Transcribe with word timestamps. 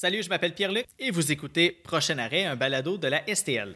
Salut, 0.00 0.22
je 0.22 0.28
m'appelle 0.28 0.54
Pierre-Luc 0.54 0.86
et 1.00 1.10
vous 1.10 1.32
écoutez 1.32 1.72
Prochain 1.72 2.18
arrêt, 2.18 2.44
un 2.44 2.54
balado 2.54 2.98
de 2.98 3.08
la 3.08 3.20
STL. 3.34 3.74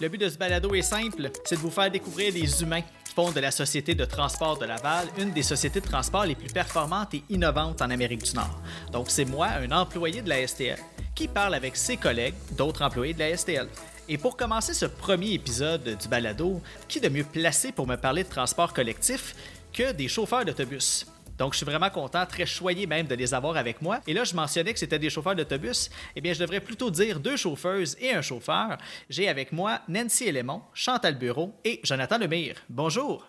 Le 0.00 0.08
but 0.08 0.16
de 0.16 0.30
ce 0.30 0.38
balado 0.38 0.74
est 0.74 0.80
simple, 0.80 1.30
c'est 1.44 1.56
de 1.56 1.60
vous 1.60 1.70
faire 1.70 1.90
découvrir 1.90 2.32
les 2.32 2.62
humains 2.62 2.80
qui 2.80 3.12
font 3.14 3.30
de 3.30 3.40
la 3.40 3.50
Société 3.50 3.94
de 3.94 4.06
transport 4.06 4.58
de 4.58 4.64
Laval 4.64 5.06
une 5.18 5.32
des 5.32 5.42
sociétés 5.42 5.82
de 5.82 5.86
transport 5.86 6.24
les 6.24 6.34
plus 6.34 6.50
performantes 6.50 7.12
et 7.12 7.22
innovantes 7.28 7.82
en 7.82 7.90
Amérique 7.90 8.22
du 8.22 8.32
Nord. 8.32 8.62
Donc 8.90 9.10
c'est 9.10 9.26
moi, 9.26 9.48
un 9.48 9.70
employé 9.70 10.22
de 10.22 10.30
la 10.30 10.46
STL, 10.46 10.78
qui 11.14 11.28
parle 11.28 11.52
avec 11.52 11.76
ses 11.76 11.98
collègues, 11.98 12.36
d'autres 12.52 12.80
employés 12.80 13.12
de 13.12 13.18
la 13.18 13.36
STL. 13.36 13.68
Et 14.08 14.16
pour 14.16 14.38
commencer 14.38 14.72
ce 14.72 14.86
premier 14.86 15.34
épisode 15.34 15.98
du 16.00 16.08
balado, 16.08 16.62
qui 16.88 17.00
de 17.00 17.10
mieux 17.10 17.24
placé 17.24 17.70
pour 17.70 17.86
me 17.86 17.96
parler 17.96 18.24
de 18.24 18.30
transport 18.30 18.72
collectif 18.72 19.34
que 19.74 19.92
des 19.92 20.08
chauffeurs 20.08 20.46
d'autobus? 20.46 21.04
Donc, 21.40 21.54
je 21.54 21.56
suis 21.56 21.64
vraiment 21.64 21.88
content, 21.88 22.26
très 22.26 22.44
choyé 22.44 22.86
même 22.86 23.06
de 23.06 23.14
les 23.14 23.32
avoir 23.32 23.56
avec 23.56 23.80
moi. 23.80 24.00
Et 24.06 24.12
là, 24.12 24.24
je 24.24 24.34
mentionnais 24.34 24.74
que 24.74 24.78
c'était 24.78 24.98
des 24.98 25.08
chauffeurs 25.08 25.34
d'autobus. 25.34 25.88
Eh 26.14 26.20
bien, 26.20 26.34
je 26.34 26.38
devrais 26.38 26.60
plutôt 26.60 26.90
dire 26.90 27.18
deux 27.18 27.38
chauffeuses 27.38 27.96
et 27.98 28.12
un 28.12 28.20
chauffeur. 28.20 28.76
J'ai 29.08 29.26
avec 29.26 29.50
moi 29.50 29.80
Nancy 29.88 30.24
Élémont, 30.24 30.60
Chantal 30.74 31.16
Bureau 31.16 31.54
et 31.64 31.80
Jonathan 31.82 32.18
Lemire. 32.18 32.56
Bonjour. 32.68 33.26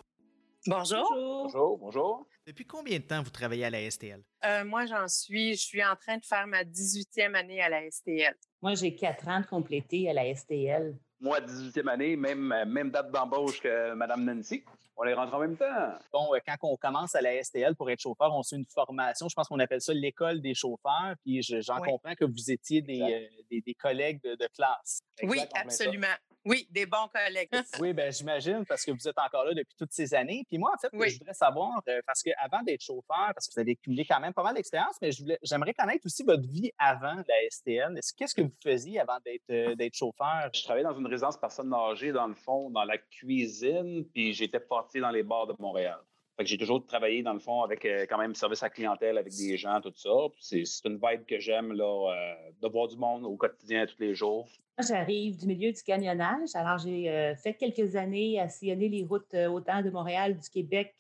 Bonjour. 0.68 1.08
Bonjour, 1.10 1.78
bonjour. 1.78 2.28
Depuis 2.46 2.66
combien 2.66 2.98
de 2.98 3.04
temps 3.04 3.24
vous 3.24 3.30
travaillez 3.30 3.64
à 3.64 3.70
la 3.70 3.90
STL? 3.90 4.22
Euh, 4.44 4.66
moi, 4.66 4.86
j'en 4.88 5.08
suis, 5.08 5.54
je 5.54 5.62
suis 5.62 5.82
en 5.82 5.96
train 5.96 6.18
de 6.18 6.26
faire 6.26 6.46
ma 6.48 6.66
18e 6.66 7.34
année 7.34 7.62
à 7.62 7.70
la 7.70 7.90
STL. 7.90 8.36
Moi, 8.62 8.74
j'ai 8.74 8.94
quatre 8.94 9.26
ans 9.30 9.40
de 9.40 9.46
complété 9.46 10.10
à 10.10 10.14
la 10.14 10.36
STL. 10.36 10.98
Moi, 11.22 11.40
18e 11.40 11.88
année, 11.88 12.18
même, 12.18 12.54
même 12.68 12.92
date 12.92 13.10
d'embauche 13.10 13.62
que 13.62 13.94
Mme 13.94 14.26
Nancy. 14.26 14.66
On 15.02 15.04
les 15.04 15.16
rentre 15.16 15.34
en 15.34 15.40
même 15.40 15.58
temps. 15.58 15.66
Bon, 16.14 16.36
euh, 16.36 16.38
quand 16.46 16.56
on 16.62 16.78
commence 16.78 17.16
à 17.16 17.22
la 17.22 17.44
STL 17.44 17.76
pour 17.76 17.90
être 17.90 18.00
chauffeur, 18.00 18.32
on 18.36 18.44
suit 18.44 18.58
une 18.58 18.68
formation. 18.68 19.28
Je 19.28 19.34
pense 19.34 19.48
qu'on 19.48 19.58
appelle 19.58 19.82
ça 19.82 19.96
l'école 19.96 20.42
des 20.42 20.54
chauffeurs. 20.54 21.16
Puis 21.26 21.42
j'en 21.42 21.82
Oui. 21.82 21.90
comprends 21.90 22.14
que 22.14 22.26
vous 22.26 22.52
étiez 22.52 22.84
des, 22.84 23.02
euh, 23.02 23.28
des, 23.50 23.62
des 23.62 23.74
collègues 23.74 24.22
de, 24.24 24.36
de 24.36 24.48
classe. 24.56 25.02
Oui, 25.24 25.40
Exact, 25.40 25.52
absolument. 25.56 26.08
Oui, 26.44 26.68
des 26.72 26.86
bons 26.88 27.08
collègues. 27.14 27.50
Oui, 27.80 27.94
ben 27.94 28.12
j'imagine, 28.12 28.66
parce 28.66 28.84
que 28.84 28.92
vous 28.92 29.08
êtes 29.08 29.18
encore 29.20 29.46
là 29.46 29.54
depuis 29.54 29.76
toutes 29.78 29.92
ces 29.92 30.14
années. 30.16 30.44
Puis 30.48 30.58
moi, 30.58 30.72
en 30.74 30.78
fait, 30.80 30.90
Oui. 30.94 31.10
je 31.12 31.20
voudrais 31.20 31.34
savoir, 31.36 31.82
euh, 31.88 32.02
parce 32.06 32.24
qu'avant 32.24 32.64
d'être 32.64 32.82
chauffeur, 32.84 33.32
parce 33.36 33.48
que 33.48 33.54
vous 33.54 33.60
avez 33.60 33.76
cumulé 33.76 34.06
quand 34.06 34.20
même 34.20 34.34
pas 34.34 34.42
mal 34.44 34.56
d'expérience, 34.56 34.96
mais 35.02 35.12
je 35.12 35.22
voulais- 35.22 35.38
j'aimerais 35.44 35.74
connaître 35.74 36.06
aussi 36.06 36.24
votre 36.24 36.48
vie 36.48 36.72
avant 36.80 37.14
la 37.16 37.44
STL. 37.50 37.96
Est-ce- 37.98 38.14
Qu'est-ce 38.16 38.34
que 38.34 38.42
vous 38.42 38.56
faisiez 38.64 39.00
avant 39.00 39.20
d'être 39.24 39.50
euh, 39.52 39.76
d'être 39.76 39.94
chauffeur? 39.96 40.50
Je 40.54 40.64
travaillais 40.64 40.84
dans 40.86 40.98
une 40.98 41.08
résidence 41.08 41.38
personnes 41.38 41.74
âgées, 41.74 42.12
dans 42.12 42.28
le 42.28 42.34
fond, 42.36 42.70
dans 42.72 42.84
la 42.86 42.98
cuisine, 42.98 44.06
puis 44.14 44.34
j'étais 44.34 44.60
porté 44.60 45.00
dans 45.00 45.12
les 45.12 45.24
bars 45.24 45.46
de 45.48 45.54
Montréal. 45.60 46.00
Que 46.42 46.48
j'ai 46.48 46.58
toujours 46.58 46.84
travaillé, 46.86 47.22
dans 47.22 47.34
le 47.34 47.40
fond, 47.40 47.62
avec 47.62 47.86
euh, 47.86 48.06
quand 48.10 48.18
même 48.18 48.34
service 48.34 48.64
à 48.64 48.70
clientèle, 48.70 49.18
avec 49.20 49.32
des 49.36 49.58
gens, 49.58 49.80
tout 49.80 49.94
ça. 49.96 50.10
C'est 50.40 50.64
une 50.86 50.96
vibe 50.96 51.26
que 51.28 51.40
j'aime, 51.40 51.72
là, 51.72 52.10
euh, 52.12 52.34
de 52.62 52.68
voir 52.68 52.88
du 52.88 52.98
monde 52.98 53.26
au 53.26 53.36
quotidien, 53.36 53.86
tous 53.86 54.00
les 54.00 54.16
jours. 54.16 54.48
J'arrive 54.80 55.38
du 55.38 55.46
milieu 55.46 55.72
du 55.72 55.84
camionnage. 55.84 56.50
Alors, 56.56 56.80
j'ai 56.80 57.10
euh, 57.10 57.36
fait 57.36 57.54
quelques 57.54 57.96
années 57.96 58.40
à 58.40 58.50
sillonner 58.50 58.90
les 58.90 59.04
routes 59.04 59.36
autant 59.36 59.84
de 59.84 59.92
Montréal, 59.92 60.36
du 60.36 60.50
Québec, 60.50 60.96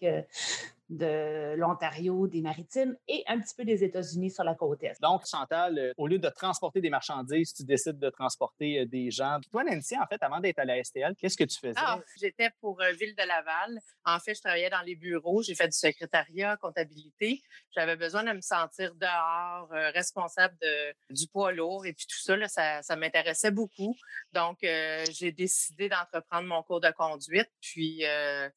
de 0.91 1.55
l'Ontario, 1.55 2.27
des 2.27 2.41
Maritimes 2.41 2.95
et 3.07 3.23
un 3.27 3.39
petit 3.39 3.55
peu 3.55 3.65
des 3.65 3.83
États-Unis 3.83 4.29
sur 4.29 4.43
la 4.43 4.55
côte 4.55 4.83
Est. 4.83 5.01
Donc, 5.01 5.25
Chantal, 5.25 5.79
euh, 5.79 5.93
au 5.97 6.07
lieu 6.07 6.19
de 6.19 6.29
transporter 6.29 6.81
des 6.81 6.89
marchandises, 6.89 7.53
tu 7.53 7.63
décides 7.63 7.97
de 7.97 8.09
transporter 8.09 8.79
euh, 8.81 8.85
des 8.85 9.09
gens. 9.09 9.39
Puis 9.41 9.49
toi, 9.49 9.63
Nancy, 9.63 9.97
en 9.97 10.05
fait, 10.05 10.21
avant 10.21 10.39
d'être 10.39 10.59
à 10.59 10.65
la 10.65 10.83
STL, 10.83 11.15
qu'est-ce 11.17 11.37
que 11.37 11.45
tu 11.45 11.57
faisais? 11.57 11.73
Ah, 11.77 11.99
j'étais 12.19 12.49
pour 12.59 12.81
euh, 12.81 12.91
Ville 12.91 13.15
de 13.15 13.25
Laval. 13.25 13.79
En 14.05 14.19
fait, 14.19 14.35
je 14.35 14.41
travaillais 14.41 14.69
dans 14.69 14.81
les 14.81 14.95
bureaux. 14.95 15.41
J'ai 15.41 15.55
fait 15.55 15.67
du 15.67 15.77
secrétariat, 15.77 16.57
comptabilité. 16.57 17.41
J'avais 17.73 17.95
besoin 17.95 18.23
de 18.23 18.33
me 18.33 18.41
sentir 18.41 18.93
dehors, 18.95 19.71
euh, 19.73 19.91
responsable 19.91 20.55
de, 20.61 20.93
du 21.13 21.27
poids 21.27 21.51
lourd 21.51 21.85
et 21.85 21.93
puis 21.93 22.05
tout 22.05 22.19
ça, 22.19 22.35
là, 22.35 22.47
ça, 22.47 22.81
ça 22.81 22.95
m'intéressait 22.95 23.51
beaucoup. 23.51 23.95
Donc, 24.33 24.63
euh, 24.63 25.05
j'ai 25.11 25.31
décidé 25.31 25.87
d'entreprendre 25.87 26.47
mon 26.47 26.63
cours 26.63 26.81
de 26.81 26.91
conduite. 26.91 27.49
Puis, 27.61 28.05
euh, 28.05 28.49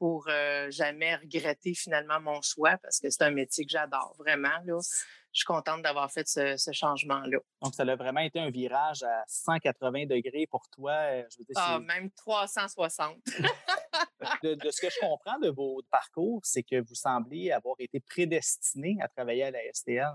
pour 0.00 0.26
euh, 0.28 0.70
jamais 0.70 1.14
regretter 1.14 1.74
finalement 1.74 2.18
mon 2.20 2.40
choix 2.40 2.78
parce 2.78 2.98
que 2.98 3.10
c'est 3.10 3.22
un 3.22 3.30
métier 3.30 3.66
que 3.66 3.70
j'adore 3.70 4.16
vraiment. 4.18 4.48
Là. 4.64 4.78
Je 5.32 5.40
suis 5.40 5.44
contente 5.44 5.82
d'avoir 5.82 6.10
fait 6.10 6.26
ce, 6.26 6.56
ce 6.56 6.72
changement-là. 6.72 7.38
Donc, 7.62 7.74
ça 7.74 7.82
a 7.82 7.96
vraiment 7.96 8.20
été 8.20 8.40
un 8.40 8.50
virage 8.50 9.02
à 9.02 9.22
180 9.28 10.06
degrés 10.06 10.46
pour 10.50 10.68
toi. 10.70 10.94
Je 11.30 11.38
veux 11.38 11.44
dire, 11.44 11.54
Ah, 11.56 11.78
même 11.78 12.10
360. 12.12 13.18
de, 14.42 14.54
de 14.54 14.70
ce 14.70 14.80
que 14.80 14.88
je 14.90 14.98
comprends 15.00 15.38
de 15.38 15.50
vos 15.50 15.82
parcours, 15.90 16.40
c'est 16.44 16.62
que 16.62 16.80
vous 16.80 16.94
semblez 16.94 17.52
avoir 17.52 17.76
été 17.78 18.00
prédestiné 18.00 18.96
à 19.02 19.08
travailler 19.08 19.44
à 19.44 19.50
la 19.50 19.60
STL. 19.72 20.08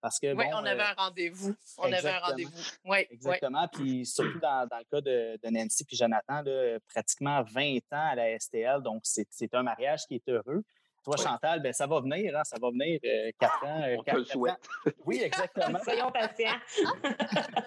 Parce 0.00 0.18
que, 0.20 0.32
Oui, 0.34 0.44
bon, 0.44 0.58
on 0.58 0.64
avait 0.64 0.80
euh, 0.80 0.84
un 0.84 0.94
rendez-vous. 0.94 1.54
On 1.78 1.82
avait 1.84 1.94
un 1.94 1.98
exactement. 1.98 2.26
rendez-vous. 2.28 2.52
Oui, 2.84 2.98
oui. 2.98 3.06
Exactement. 3.10 3.68
Puis 3.68 4.06
surtout 4.06 4.38
dans, 4.38 4.66
dans 4.68 4.78
le 4.78 4.84
cas 4.84 5.00
de, 5.00 5.38
de 5.42 5.50
Nancy 5.50 5.84
puis 5.84 5.96
Jonathan, 5.96 6.42
là, 6.42 6.78
pratiquement 6.88 7.42
20 7.42 7.76
ans 7.92 8.10
à 8.10 8.14
la 8.14 8.38
STL. 8.38 8.80
Donc, 8.82 9.00
c'est 9.04 9.54
un 9.54 9.62
mariage 9.62 10.06
qui 10.06 10.14
est 10.16 10.28
heureux. 10.28 10.62
Toi, 11.04 11.14
Oui. 11.16 11.24
Chantal, 11.24 11.62
ben, 11.62 11.72
ça 11.72 11.86
va 11.86 12.00
venir, 12.00 12.36
hein, 12.36 12.42
ça 12.44 12.56
va 12.60 12.70
venir 12.70 12.98
euh, 13.04 13.30
4 13.38 13.64
ans. 13.64 13.82
euh, 13.82 13.94
On 13.98 14.00
te 14.00 14.04
quatre- 14.04 14.16
le 14.18 14.24
quatre 14.24 14.32
souhaite. 14.32 14.52
ans. 14.54 14.90
Oui, 15.06 15.20
exactement. 15.22 15.78
Soyons 15.84 16.10
patients. 16.12 16.58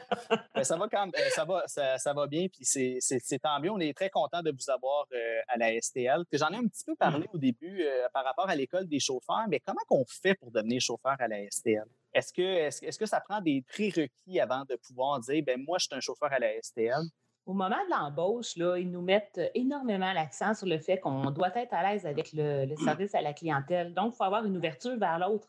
Ben, 0.54 0.64
ça 0.64 0.78
va 0.78 0.88
quand 0.90 1.06
même, 1.08 1.14
euh, 1.18 1.30
ça 1.30 1.46
va, 1.46 1.64
ça, 1.68 1.98
ça 1.98 2.14
va 2.14 2.28
bien, 2.28 2.48
puis 2.48 2.64
c'est- 2.66 3.40
tant 3.42 3.60
mieux. 3.60 3.72
On 3.72 3.80
est 3.80 3.94
très 3.96 4.10
content 4.10 4.42
de 4.42 4.52
vous 4.52 4.70
avoir 4.70 5.08
euh, 5.14 5.40
à 5.48 5.58
la 5.58 5.72
STL. 5.82 6.24
Puis 6.30 6.38
J'en 6.38 6.50
ai 6.50 6.58
un 6.58 6.68
petit 6.68 6.84
peu 6.86 6.96
parlé 6.96 7.26
au 7.34 7.38
début 7.38 7.82
euh, 7.84 8.08
par 8.14 8.24
rapport 8.26 8.50
à 8.50 8.56
l'école 8.56 8.86
des 8.88 9.00
chauffeurs, 9.00 9.46
mais 9.50 9.60
comment 9.60 9.82
qu'on 9.88 10.06
fait 10.06 10.36
pour 10.36 10.52
devenir 10.52 10.82
chauffeur 10.82 11.16
à 11.20 11.28
la 11.28 11.38
STL? 11.50 11.86
Est-ce 12.14 12.34
que, 12.34 12.42
est-ce, 12.42 12.84
est-ce 12.86 13.00
que 13.00 13.06
ça 13.06 13.22
prend 13.22 13.42
des 13.42 13.64
prérequis 13.68 14.40
avant 14.40 14.64
de 14.70 14.76
pouvoir 14.76 15.20
dire, 15.22 15.44
ben 15.46 15.62
moi, 15.66 15.78
je 15.80 15.86
suis 15.86 15.96
un 15.96 16.00
chauffeur 16.00 16.32
à 16.32 16.40
la 16.40 16.62
STL? 16.62 17.02
Au 17.46 17.54
moment 17.54 17.70
de 17.86 17.90
l'embauche, 17.90 18.56
là, 18.56 18.78
ils 18.78 18.90
nous 18.90 19.02
mettent 19.02 19.40
euh, 19.40 19.50
énormément 19.56 20.14
l'accent 20.14 20.54
sur 20.54 20.68
le 20.68 20.78
fait 20.78 21.00
qu'on 21.00 21.32
doit 21.32 21.52
être 21.58 21.74
à 21.74 21.82
l'aise 21.92 22.06
avec 22.06 22.34
le, 22.34 22.66
le 22.66 22.76
service 22.76 23.16
à 23.16 23.22
la 23.22 23.34
clientèle. 23.34 23.94
Donc, 23.96 24.14
il 24.14 24.18
faut 24.18 24.24
avoir 24.24 24.46
une 24.46 24.56
ouverture 24.58 24.96
vers 24.98 25.18
l'autre. 25.18 25.48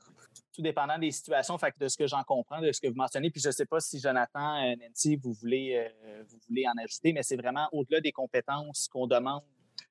Tout 0.54 0.62
dépendant 0.62 0.98
des 0.98 1.10
situations, 1.10 1.58
fait 1.58 1.72
que 1.72 1.78
de 1.78 1.88
ce 1.88 1.96
que 1.98 2.06
j'en 2.06 2.22
comprends, 2.22 2.60
de 2.62 2.72
ce 2.72 2.80
que 2.80 2.88
vous 2.88 2.94
mentionnez, 2.96 3.30
puis 3.30 3.40
je 3.42 3.48
ne 3.48 3.52
sais 3.52 3.66
pas 3.66 3.80
si 3.80 4.00
Jonathan, 4.00 4.56
euh, 4.64 4.74
Nancy, 4.80 5.16
vous 5.16 5.32
voulez, 5.34 5.90
euh, 6.04 6.22
vous 6.28 6.38
voulez 6.48 6.64
en 6.66 6.82
ajouter, 6.82 7.12
mais 7.12 7.22
c'est 7.22 7.36
vraiment 7.36 7.68
au-delà 7.72 8.00
des 8.00 8.12
compétences 8.12 8.88
qu'on 8.88 9.06
demande 9.06 9.42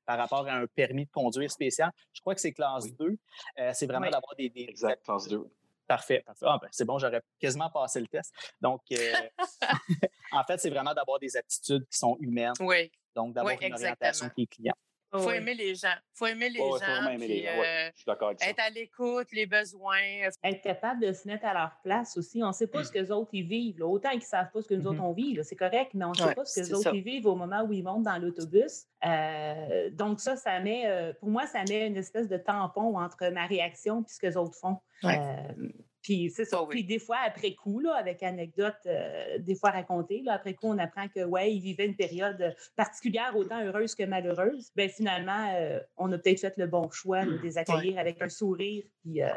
par 0.05 0.17
rapport 0.17 0.47
à 0.47 0.53
un 0.53 0.65
permis 0.67 1.05
de 1.05 1.11
conduire 1.11 1.51
spécial. 1.51 1.91
Je 2.13 2.21
crois 2.21 2.33
que 2.33 2.41
c'est 2.41 2.53
classe 2.53 2.85
Oui. 2.85 2.95
2. 2.99 3.17
Euh, 3.59 3.71
c'est 3.73 3.85
vraiment 3.85 4.05
Oui. 4.07 4.11
d'avoir 4.11 4.35
des, 4.35 4.49
des 4.49 4.63
Exact, 4.63 5.03
phase 5.05 5.27
2. 5.27 5.45
Parfait. 5.91 6.23
parfait. 6.25 6.45
Ah, 6.47 6.57
ben, 6.61 6.69
c'est 6.71 6.85
bon, 6.85 6.97
j'aurais 6.97 7.21
quasiment 7.37 7.69
passé 7.69 7.99
le 7.99 8.07
test. 8.07 8.33
Donc, 8.61 8.81
euh, 8.93 9.13
en 10.31 10.43
fait, 10.45 10.57
c'est 10.57 10.69
vraiment 10.69 10.93
d'avoir 10.93 11.19
des 11.19 11.35
aptitudes 11.35 11.85
qui 11.89 11.97
sont 11.97 12.15
humaines. 12.21 12.53
Oui. 12.61 12.89
Donc, 13.13 13.33
d'avoir 13.33 13.53
Oui, 13.59 13.67
une 13.67 13.73
orientation 13.73 14.29
qui 14.29 14.43
est 14.43 14.47
client. 14.47 14.75
Il 15.13 15.19
faut 15.19 15.27
Oui. 15.27 15.35
aimer 15.35 15.53
les 15.55 15.75
gens. 15.75 15.87
Il 15.93 16.17
faut 16.17 16.25
aimer 16.27 16.49
les 16.49 16.59
gens. 16.59 17.09
aimer 17.09 17.27
les 17.27 17.41
ouais. 17.43 17.49
euh, 17.49 17.89
Je 17.93 17.97
suis 17.97 18.05
d'accord 18.05 18.29
avec 18.29 18.39
ça. 18.41 18.49
être 18.49 18.59
à 18.59 18.69
l'écoute, 18.69 19.27
les 19.33 19.45
besoins. 19.45 19.97
Être 20.43 20.61
capable 20.61 21.05
de 21.05 21.11
se 21.11 21.27
mettre 21.27 21.45
à 21.45 21.53
leur 21.53 21.71
place 21.83 22.15
aussi. 22.15 22.41
On 22.41 22.47
ne 22.47 22.53
sait 22.53 22.67
pas 22.67 22.83
ce 22.85 22.91
que 22.91 22.99
les 22.99 23.11
autres 23.11 23.31
y 23.33 23.41
vivent. 23.43 23.79
là. 23.79 23.87
Autant 23.87 24.09
qu'ils 24.11 24.19
ne 24.19 24.23
savent 24.25 24.51
pas 24.53 24.61
ce 24.61 24.67
que 24.67 24.73
nous 24.73 24.83
Mhm. 24.83 24.87
autres 24.87 25.03
on 25.03 25.11
vit, 25.13 25.37
c'est 25.43 25.55
correct, 25.57 25.91
mais 25.93 26.05
on 26.05 26.11
ne 26.11 26.15
sait 26.15 26.23
Ouais, 26.23 26.35
pas 26.35 26.45
ce 26.45 26.61
que 26.61 26.65
les 26.65 26.73
autres 26.73 26.95
y 26.95 27.01
vivent 27.01 27.25
au 27.25 27.35
moment 27.35 27.61
où 27.63 27.73
ils 27.73 27.83
montent 27.83 28.03
dans 28.03 28.17
l'autobus. 28.17 28.85
Euh, 29.05 29.89
donc, 29.91 30.19
ça, 30.21 30.37
ça 30.37 30.59
met, 30.61 30.87
euh, 30.87 31.11
pour 31.19 31.29
moi, 31.29 31.45
ça 31.45 31.63
met 31.67 31.87
une 31.87 31.97
espèce 31.97 32.29
de 32.29 32.37
tampon 32.37 32.97
entre 32.97 33.29
ma 33.31 33.45
réaction 33.47 34.05
et 34.07 34.11
ce 34.11 34.19
que 34.19 34.27
les 34.27 34.37
autres 34.37 34.55
font. 34.57 34.77
Ouais. 35.03 35.19
Puis 36.01 36.31
c'est 36.35 36.45
ça. 36.45 36.61
Oui. 36.63 36.69
Puis 36.69 36.83
des 36.83 36.99
fois, 36.99 37.17
après 37.25 37.53
coup, 37.53 37.79
là, 37.79 37.93
avec 37.95 38.23
anecdote, 38.23 38.75
euh, 38.87 39.37
des 39.39 39.55
fois 39.55 39.69
racontée, 39.71 40.21
là, 40.23 40.33
après 40.33 40.55
coup, 40.55 40.67
on 40.67 40.77
apprend 40.79 41.07
que, 41.07 41.23
ouais, 41.23 41.53
ils 41.53 41.61
vivaient 41.61 41.85
une 41.85 41.95
période 41.95 42.55
particulière, 42.75 43.35
autant 43.35 43.63
heureuse 43.63 43.93
que 43.93 44.03
malheureuse. 44.03 44.71
Ben 44.75 44.89
finalement, 44.89 45.53
euh, 45.55 45.79
on 45.97 46.11
a 46.11 46.17
peut-être 46.17 46.39
fait 46.39 46.57
le 46.57 46.67
bon 46.67 46.89
choix 46.89 47.23
de 47.25 47.37
les 47.37 47.57
accueillir 47.57 47.99
avec 47.99 48.21
un 48.21 48.29
sourire 48.29 48.83
puis 49.01 49.21
euh, 49.21 49.29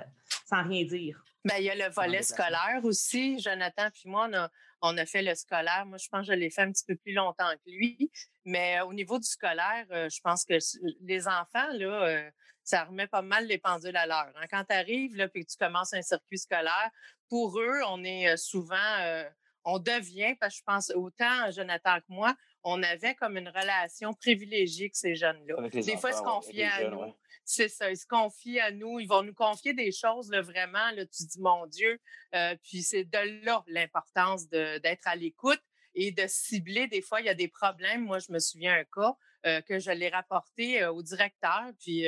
sans 0.46 0.66
rien 0.66 0.84
dire. 0.84 1.22
Ben, 1.44 1.56
il 1.58 1.64
y 1.64 1.70
a 1.70 1.74
le 1.74 1.92
volet 1.92 2.22
scolaire 2.22 2.80
aussi. 2.82 3.38
Jonathan 3.38 3.88
puis 3.92 4.08
moi, 4.08 4.26
on 4.30 4.34
a, 4.34 4.50
on 4.80 4.96
a 4.96 5.04
fait 5.04 5.22
le 5.22 5.34
scolaire. 5.34 5.84
Moi, 5.84 5.98
je 5.98 6.08
pense 6.08 6.26
que 6.26 6.32
je 6.32 6.38
l'ai 6.38 6.48
fait 6.48 6.62
un 6.62 6.72
petit 6.72 6.84
peu 6.86 6.96
plus 6.96 7.12
longtemps 7.12 7.50
que 7.64 7.70
lui. 7.70 8.10
Mais 8.46 8.80
au 8.80 8.94
niveau 8.94 9.18
du 9.18 9.26
scolaire, 9.26 9.84
je 9.90 10.20
pense 10.22 10.44
que 10.44 10.54
les 11.02 11.28
enfants, 11.28 11.72
là, 11.72 12.30
ça 12.64 12.84
remet 12.84 13.06
pas 13.06 13.22
mal 13.22 13.46
les 13.46 13.58
pendules 13.58 13.96
à 13.96 14.06
l'heure. 14.06 14.32
hein. 14.34 14.46
Quand 14.50 14.64
tu 14.64 14.74
arrives 14.74 15.16
là, 15.16 15.28
puis 15.28 15.44
que 15.44 15.50
tu 15.50 15.56
commences 15.56 15.94
un 15.94 16.02
circuit 16.02 16.38
scolaire, 16.38 16.90
pour 17.28 17.58
eux, 17.60 17.80
on 17.88 18.02
est 18.04 18.28
euh, 18.28 18.36
souvent, 18.36 18.98
euh, 19.00 19.24
on 19.64 19.78
devient, 19.78 20.34
parce 20.40 20.54
que 20.54 20.58
je 20.58 20.64
pense 20.64 20.90
autant 20.94 21.50
Jonathan 21.50 21.98
que 22.00 22.06
moi, 22.08 22.34
on 22.62 22.82
avait 22.82 23.14
comme 23.14 23.36
une 23.36 23.48
relation 23.48 24.12
privilégiée 24.14 24.86
avec 24.86 24.96
ces 24.96 25.14
jeunes-là. 25.14 25.68
Des 25.68 25.96
fois, 25.96 26.10
ils 26.10 26.16
se 26.16 26.22
confiaient 26.22 26.64
à 26.64 26.80
jeunes, 26.80 26.90
nous. 26.92 27.00
ouais. 27.00 27.14
C'est 27.46 27.68
ça, 27.68 27.90
ils 27.90 27.96
se 27.98 28.06
confient 28.06 28.60
à 28.60 28.70
nous, 28.70 29.00
ils 29.00 29.06
vont 29.06 29.22
nous 29.22 29.34
confier 29.34 29.74
des 29.74 29.92
choses, 29.92 30.30
là, 30.30 30.40
vraiment, 30.40 30.90
là, 30.92 31.04
tu 31.04 31.24
dis, 31.24 31.40
mon 31.40 31.66
Dieu. 31.66 32.00
Euh, 32.34 32.56
puis 32.62 32.82
c'est 32.82 33.04
de 33.04 33.44
là 33.44 33.62
l'importance 33.66 34.48
d'être 34.48 35.06
à 35.06 35.14
l'écoute 35.14 35.60
et 35.94 36.10
de 36.10 36.24
cibler. 36.26 36.86
Des 36.86 37.02
fois, 37.02 37.20
il 37.20 37.26
y 37.26 37.28
a 37.28 37.34
des 37.34 37.48
problèmes. 37.48 38.02
Moi, 38.04 38.18
je 38.18 38.32
me 38.32 38.38
souviens 38.38 38.74
un 38.74 38.84
cas 38.84 39.14
euh, 39.46 39.60
que 39.60 39.78
je 39.78 39.90
l'ai 39.90 40.08
rapporté 40.08 40.82
euh, 40.82 40.90
au 40.90 41.02
directeur, 41.02 41.70
puis 41.78 42.06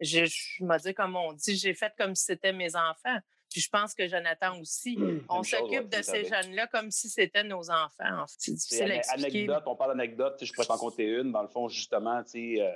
je, 0.00 0.24
je 0.26 0.64
me 0.64 0.78
dis, 0.78 0.94
comme 0.94 1.16
on 1.16 1.32
dit, 1.32 1.56
j'ai 1.56 1.74
fait 1.74 1.92
comme 1.98 2.14
si 2.14 2.24
c'était 2.24 2.52
mes 2.52 2.74
enfants. 2.76 3.18
Puis 3.50 3.60
je 3.60 3.70
pense 3.70 3.94
que 3.94 4.06
Jonathan 4.08 4.58
aussi. 4.60 4.98
On 5.28 5.42
s'occupe 5.42 5.88
de 5.88 6.02
ces 6.02 6.24
jeunes-là 6.24 6.66
comme 6.66 6.90
si 6.90 7.08
c'était 7.08 7.44
nos 7.44 7.70
enfants. 7.70 8.24
C'est 8.26 8.52
difficile 8.52 8.92
à 8.92 8.96
expliquer. 8.96 9.38
Anecdote, 9.38 9.62
on 9.66 9.76
parle 9.76 9.96
d'anecdote. 9.96 10.38
Je 10.42 10.52
pourrais 10.52 10.66
t'en 10.66 10.78
compter 10.78 11.04
une. 11.04 11.32
Dans 11.32 11.42
le 11.42 11.48
fond, 11.48 11.68
justement, 11.68 12.22
euh, 12.34 12.72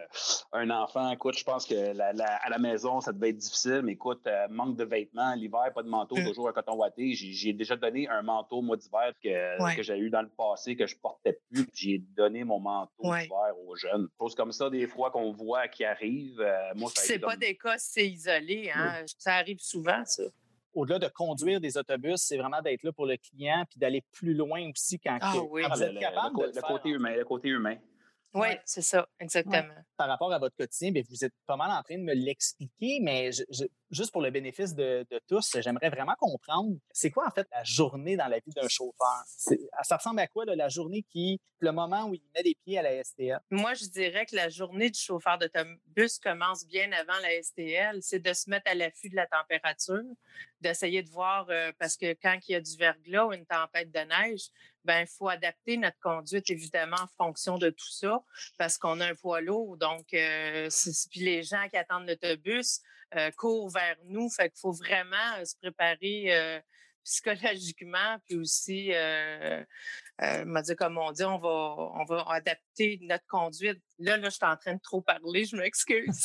un 0.52 0.70
enfant, 0.70 1.11
écoute, 1.11 1.37
je 1.37 1.44
pense 1.44 1.67
que 1.67 1.93
la, 1.93 2.08
à 2.08 2.49
la 2.49 2.58
maison, 2.58 3.00
ça 3.00 3.12
devait 3.12 3.31
être 3.31 3.38
difficile, 3.38 3.82
mais 3.84 3.93
écoute, 3.93 4.26
euh, 4.26 4.46
manque 4.49 4.76
de 4.76 4.84
vêtements, 4.84 5.34
l'hiver, 5.34 5.72
pas 5.75 5.82
de 5.82 5.88
manteau, 5.88 6.17
mm. 6.17 6.26
toujours 6.26 6.49
un 6.49 6.52
coton 6.52 6.75
watté. 6.75 7.12
J'ai 7.14 7.52
déjà 7.52 7.76
donné 7.76 8.08
un 8.08 8.23
manteau, 8.23 8.62
moi, 8.62 8.76
d'hiver, 8.76 9.12
que, 9.23 9.76
que 9.76 9.82
j'ai 9.82 9.99
eu 9.99 10.11
dans 10.11 10.23
le 10.23 10.31
passé, 10.31 10.76
que 10.76 10.87
je 10.87 10.96
portais 10.96 11.40
plus. 11.50 11.66
J'ai 11.75 11.99
donné 11.99 12.44
mon 12.44 12.61
manteau 12.61 13.02
d'hiver 13.02 13.55
aux 13.66 13.76
jeunes. 13.76 14.08
Chose 14.19 14.34
comme 14.34 14.52
ça, 14.52 14.70
des 14.70 14.87
fois, 14.87 15.11
qu'on 15.11 15.32
voit 15.32 15.69
qui 15.69 15.84
arrivent. 15.84 16.40
Euh, 16.40 16.73
moi, 16.76 16.90
c'est 16.94 17.19
pas 17.19 17.37
des 17.37 17.56
cas, 17.56 17.78
c'est 17.78 18.08
isolé. 18.08 18.70
Hein? 18.75 19.05
Ça 19.19 19.34
arrive 19.34 19.61
souvent, 19.61 20.05
ça 20.05 20.25
au-delà 20.75 20.99
de 20.99 21.08
conduire 21.08 21.61
des 21.61 21.76
autobus, 21.76 22.17
c'est 22.17 22.37
vraiment 22.37 22.61
d'être 22.62 22.82
là 22.82 22.93
pour 22.93 23.06
le 23.06 23.17
client 23.17 23.64
puis 23.69 23.78
d'aller 23.78 24.05
plus 24.12 24.34
loin 24.34 24.70
aussi 24.70 24.99
quand, 24.99 25.19
ah, 25.20 25.34
oui. 25.50 25.62
vous 25.70 25.82
êtes 25.82 25.99
capable 25.99 26.43
le, 26.43 26.52
le, 26.55 26.62
côté 26.62 26.88
humain, 26.90 27.17
le 27.17 27.25
côté 27.25 27.49
humain. 27.49 27.76
Oui, 28.35 28.49
c'est 28.65 28.82
ça, 28.82 29.09
exactement. 29.19 29.75
Par 29.97 30.09
rapport 30.09 30.32
à 30.32 30.38
votre 30.38 30.56
quotidien, 30.56 30.93
bien, 30.93 31.03
vous 31.09 31.25
êtes 31.25 31.35
pas 31.47 31.56
mal 31.56 31.71
en 31.71 31.82
train 31.82 31.99
de 31.99 32.05
me 32.05 32.15
l'expliquer, 32.15 33.00
mais 33.03 33.32
je, 33.32 33.65
juste 33.91 34.12
pour 34.12 34.23
le 34.23 34.31
bénéfice 34.31 34.75
de, 34.75 35.06
tous, 35.29 35.56
j'aimerais 35.61 35.91
vraiment 35.91 36.15
comprendre, 36.19 36.77
c'est 36.93 37.11
quoi 37.11 37.27
en 37.27 37.31
fait 37.31 37.47
la 37.50 37.65
journée 37.65 38.17
dans 38.17 38.29
la 38.29 38.38
vie 38.38 38.53
d'un 38.55 38.69
chauffeur? 38.69 39.25
Ça 39.82 39.97
ressemble 39.97 40.21
à 40.21 40.27
quoi 40.29 40.44
la 40.47 40.69
journée 40.69 41.05
qui, 41.11 41.41
le 41.59 41.73
moment 41.73 42.06
où 42.06 42.15
il 42.15 42.23
met 42.35 42.43
des 42.43 42.56
pieds 42.65 42.79
à 42.79 42.82
la 42.82 43.03
STA? 43.03 43.43
Moi, 43.50 43.75
je 43.75 43.87
dirais 43.87 44.27
que 44.27 44.37
la 44.37 44.49
journée 44.49 44.91
du 44.91 44.99
chauffeur 44.99 45.38
d'autobus 45.38 46.19
commence 46.19 46.67
bien 46.67 46.91
avant 46.93 47.19
la 47.23 47.43
STL. 47.43 47.99
C'est 48.00 48.21
de 48.21 48.33
se 48.33 48.49
mettre 48.49 48.71
à 48.71 48.75
l'affût 48.75 49.11
de 49.11 49.17
la 49.17 49.26
température, 49.26 50.05
d'essayer 50.61 51.03
de 51.03 51.11
voir, 51.11 51.47
euh, 51.50 51.73
parce 51.79 51.97
que 51.97 52.15
quand 52.15 52.38
il 52.49 52.53
y 52.53 52.55
a 52.55 52.61
du 52.61 52.76
verglas 52.76 53.26
ou 53.26 53.33
une 53.33 53.47
tempête 53.47 53.91
de 53.91 54.00
neige, 54.00 54.49
ben 54.85 55.00
il 55.00 55.06
faut 55.06 55.29
adapter 55.29 55.77
notre 55.77 55.99
conduite 56.00 56.50
évidemment 56.50 56.97
en 57.00 57.25
fonction 57.25 57.59
de 57.59 57.71
tout 57.71 57.91
ça 57.91 58.23
parce 58.59 58.79
qu'on 58.79 59.00
a 59.00 59.06
un 59.06 59.15
poids 59.15 59.41
lourd. 59.41 59.77
Donc, 59.77 60.12
euh, 60.15 60.69
puis 61.11 61.21
les 61.21 61.43
gens 61.43 61.69
qui 61.69 61.77
attendent 61.77 62.09
l'autobus, 62.09 62.81
euh, 63.17 63.31
court 63.32 63.69
vers 63.71 63.97
nous. 64.05 64.31
Fait 64.31 64.50
qu'il 64.50 64.61
faut 64.61 64.73
vraiment 64.73 65.17
euh, 65.38 65.44
se 65.44 65.56
préparer 65.56 66.27
euh, 66.29 66.61
psychologiquement, 67.05 68.19
puis 68.26 68.37
aussi, 68.37 68.91
euh, 68.93 69.64
m'a 70.44 70.62
dit, 70.62 70.76
comme 70.76 70.99
on 70.99 71.12
dit, 71.12 71.25
on 71.25 71.38
va, 71.38 71.49
on 71.49 72.05
va 72.05 72.25
adapter 72.29 72.99
notre 73.02 73.26
conduite. 73.26 73.81
Là, 73.99 74.17
là, 74.17 74.29
je 74.29 74.35
suis 74.35 74.47
en 74.47 74.56
train 74.56 74.75
de 74.75 74.81
trop 74.81 75.00
parler, 75.00 75.44
je 75.44 75.56
m'excuse. 75.56 76.25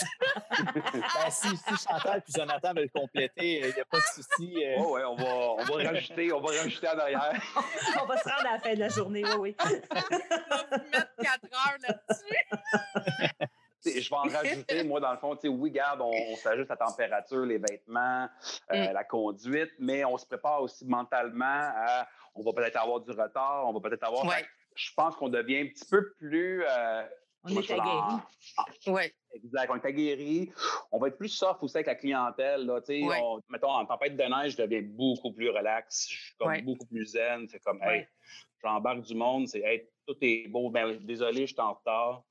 ben, 0.52 1.30
si, 1.30 1.48
si 1.58 1.88
Chantal 1.88 2.22
puis 2.22 2.34
Jonathan 2.36 2.74
veulent 2.74 2.90
compléter, 2.90 3.60
il 3.60 3.74
n'y 3.74 3.80
a 3.80 3.86
pas 3.86 4.00
de 4.00 4.04
souci. 4.04 4.56
Oh, 4.78 4.94
ouais, 4.94 5.04
on 5.04 5.16
va, 5.16 5.26
on 5.26 5.64
va 5.64 5.90
rajouter, 5.90 6.32
on 6.32 6.42
va 6.42 6.62
rajouter 6.62 6.88
en 6.88 6.98
arrière. 6.98 7.42
on 8.02 8.06
va 8.06 8.18
se 8.18 8.30
rendre 8.30 8.48
à 8.48 8.54
la 8.54 8.60
fin 8.60 8.74
de 8.74 8.80
la 8.80 8.90
journée, 8.90 9.24
oui, 9.26 9.36
oui. 9.40 9.56
on 9.92 9.96
va 9.96 10.78
mettre 10.92 11.16
quatre 11.22 11.46
heures 11.46 11.78
là-dessus 11.88 13.50
je 13.86 14.10
vais 14.10 14.16
en 14.16 14.24
rajouter, 14.24 14.84
moi, 14.84 15.00
dans 15.00 15.12
le 15.12 15.18
fond, 15.18 15.38
oui, 15.44 15.72
garde, 15.72 16.02
on, 16.02 16.36
s'ajuste 16.38 16.70
la 16.70 16.78
température, 16.78 17.46
les 17.46 17.58
vêtements, 17.58 18.28
euh, 18.72 18.90
mm. 18.90 18.94
la 18.94 19.04
conduite, 19.04 19.72
mais 19.80 20.04
on 20.06 20.18
se 20.18 20.26
prépare 20.26 20.62
aussi 20.62 20.86
mentalement 20.86 21.46
à, 21.46 22.08
on 22.36 22.44
va 22.44 22.54
peut-être 22.54 22.78
avoir 22.78 23.02
du 23.02 23.12
retard, 23.12 23.68
on 23.68 23.74
va 23.74 23.80
peut-être 23.80 24.04
avoir... 24.04 24.26
Je 24.76 24.92
pense 24.94 25.16
qu'on 25.16 25.30
devient 25.30 25.60
un 25.60 25.68
petit 25.68 25.86
peu 25.90 26.12
plus... 26.20 26.64
Euh, 26.68 27.04
on 27.46 27.62
est 27.62 27.72
aguerri. 27.72 28.22
Oui. 28.88 29.04
Exact. 29.34 29.70
On 29.72 29.76
est 29.76 29.86
aguerri. 29.86 30.52
On 30.92 31.00
va 31.00 31.10
être 31.10 31.18
plus 31.18 31.30
soft 31.30 31.62
aussi 31.62 31.78
avec 31.78 31.88
la 31.88 31.96
clientèle. 31.96 32.66
Là, 32.66 32.82
mettons, 33.50 33.70
en 33.70 33.86
tempête 33.86 34.18
de 34.18 34.24
neige, 34.24 34.54
je 34.54 34.64
deviens 34.64 34.82
beaucoup 34.82 35.32
plus 35.32 35.50
relax. 35.50 36.08
Je 36.10 36.16
suis 36.16 36.36
comme 36.38 36.62
beaucoup 36.62 36.86
plus 36.86 37.06
zen. 37.06 37.48
C'est 37.50 37.60
comme, 37.60 37.82
hey, 37.84 38.08
j'embarque 38.64 39.02
du 39.02 39.16
monde. 39.16 39.48
C'est, 39.48 39.60
hey, 39.60 39.88
tout 40.08 40.16
est 40.22 40.48
beau. 40.48 40.70
Ben, 40.70 40.98
désolé, 41.06 41.42
je 41.46 41.54
suis 41.54 41.62
en 41.62 41.74
retard. 41.74 42.24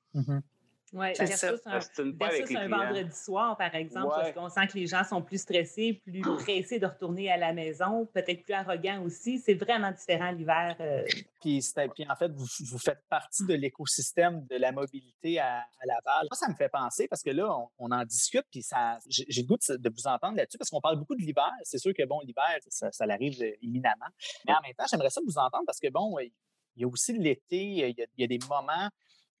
Mm-hmm. 0.95 0.99
Oui, 0.99 1.13
versus, 1.17 2.55
un, 2.55 2.55
un 2.55 2.67
vendredi 2.69 3.15
soir, 3.15 3.57
par 3.57 3.75
exemple, 3.75 4.13
parce 4.15 4.31
qu'on 4.31 4.49
sent 4.49 4.67
que 4.67 4.77
les 4.77 4.87
gens 4.87 5.03
sont 5.03 5.21
plus 5.21 5.41
stressés, 5.41 6.01
plus 6.05 6.21
pressés 6.21 6.79
de 6.79 6.85
retourner 6.85 7.29
à 7.29 7.37
la 7.37 7.51
maison, 7.51 8.05
peut-être 8.13 8.43
plus 8.43 8.53
arrogants 8.53 9.03
aussi. 9.03 9.39
C'est 9.39 9.55
vraiment 9.55 9.91
différent 9.91 10.31
l'hiver. 10.31 10.75
Euh. 10.79 11.03
Puis, 11.41 11.61
puis, 11.93 12.05
en 12.09 12.15
fait, 12.15 12.31
vous, 12.31 12.45
vous 12.71 12.79
faites 12.79 13.03
partie 13.09 13.45
de 13.45 13.53
l'écosystème 13.53 14.45
de 14.47 14.55
la 14.55 14.71
mobilité 14.71 15.39
à, 15.39 15.65
Laval. 15.85 16.27
Ça, 16.31 16.45
ça 16.45 16.49
me 16.49 16.55
fait 16.55 16.69
penser, 16.69 17.07
parce 17.07 17.21
que 17.21 17.29
là, 17.29 17.53
on, 17.77 17.91
en 17.91 18.05
discute, 18.05 18.45
puis 18.49 18.63
ça, 18.63 18.97
j'ai 19.07 19.41
le 19.41 19.47
goût 19.47 19.57
de, 19.57 19.89
vous 19.89 20.07
entendre 20.07 20.37
là-dessus, 20.37 20.57
parce 20.57 20.69
qu'on 20.69 20.81
parle 20.81 20.97
beaucoup 20.97 21.15
de 21.15 21.21
l'hiver. 21.21 21.51
C'est 21.63 21.77
sûr 21.77 21.93
que, 21.93 22.05
bon, 22.05 22.21
l'hiver, 22.21 22.57
ça, 22.69 22.91
ça 22.91 23.05
l'arrive 23.05 23.35
éminemment. 23.61 24.07
Mais 24.47 24.53
en 24.53 24.61
même 24.61 24.73
temps, 24.77 24.85
j'aimerais 24.89 25.09
ça 25.09 25.21
vous 25.25 25.37
entendre, 25.37 25.65
parce 25.65 25.79
que, 25.79 25.89
bon, 25.89 26.17
il 26.19 26.31
y 26.77 26.83
a 26.85 26.87
aussi 26.87 27.13
l'été, 27.13 27.61
il, 27.61 27.95
il 28.17 28.21
y 28.21 28.23
a 28.23 28.27
des 28.27 28.39
moments 28.47 28.89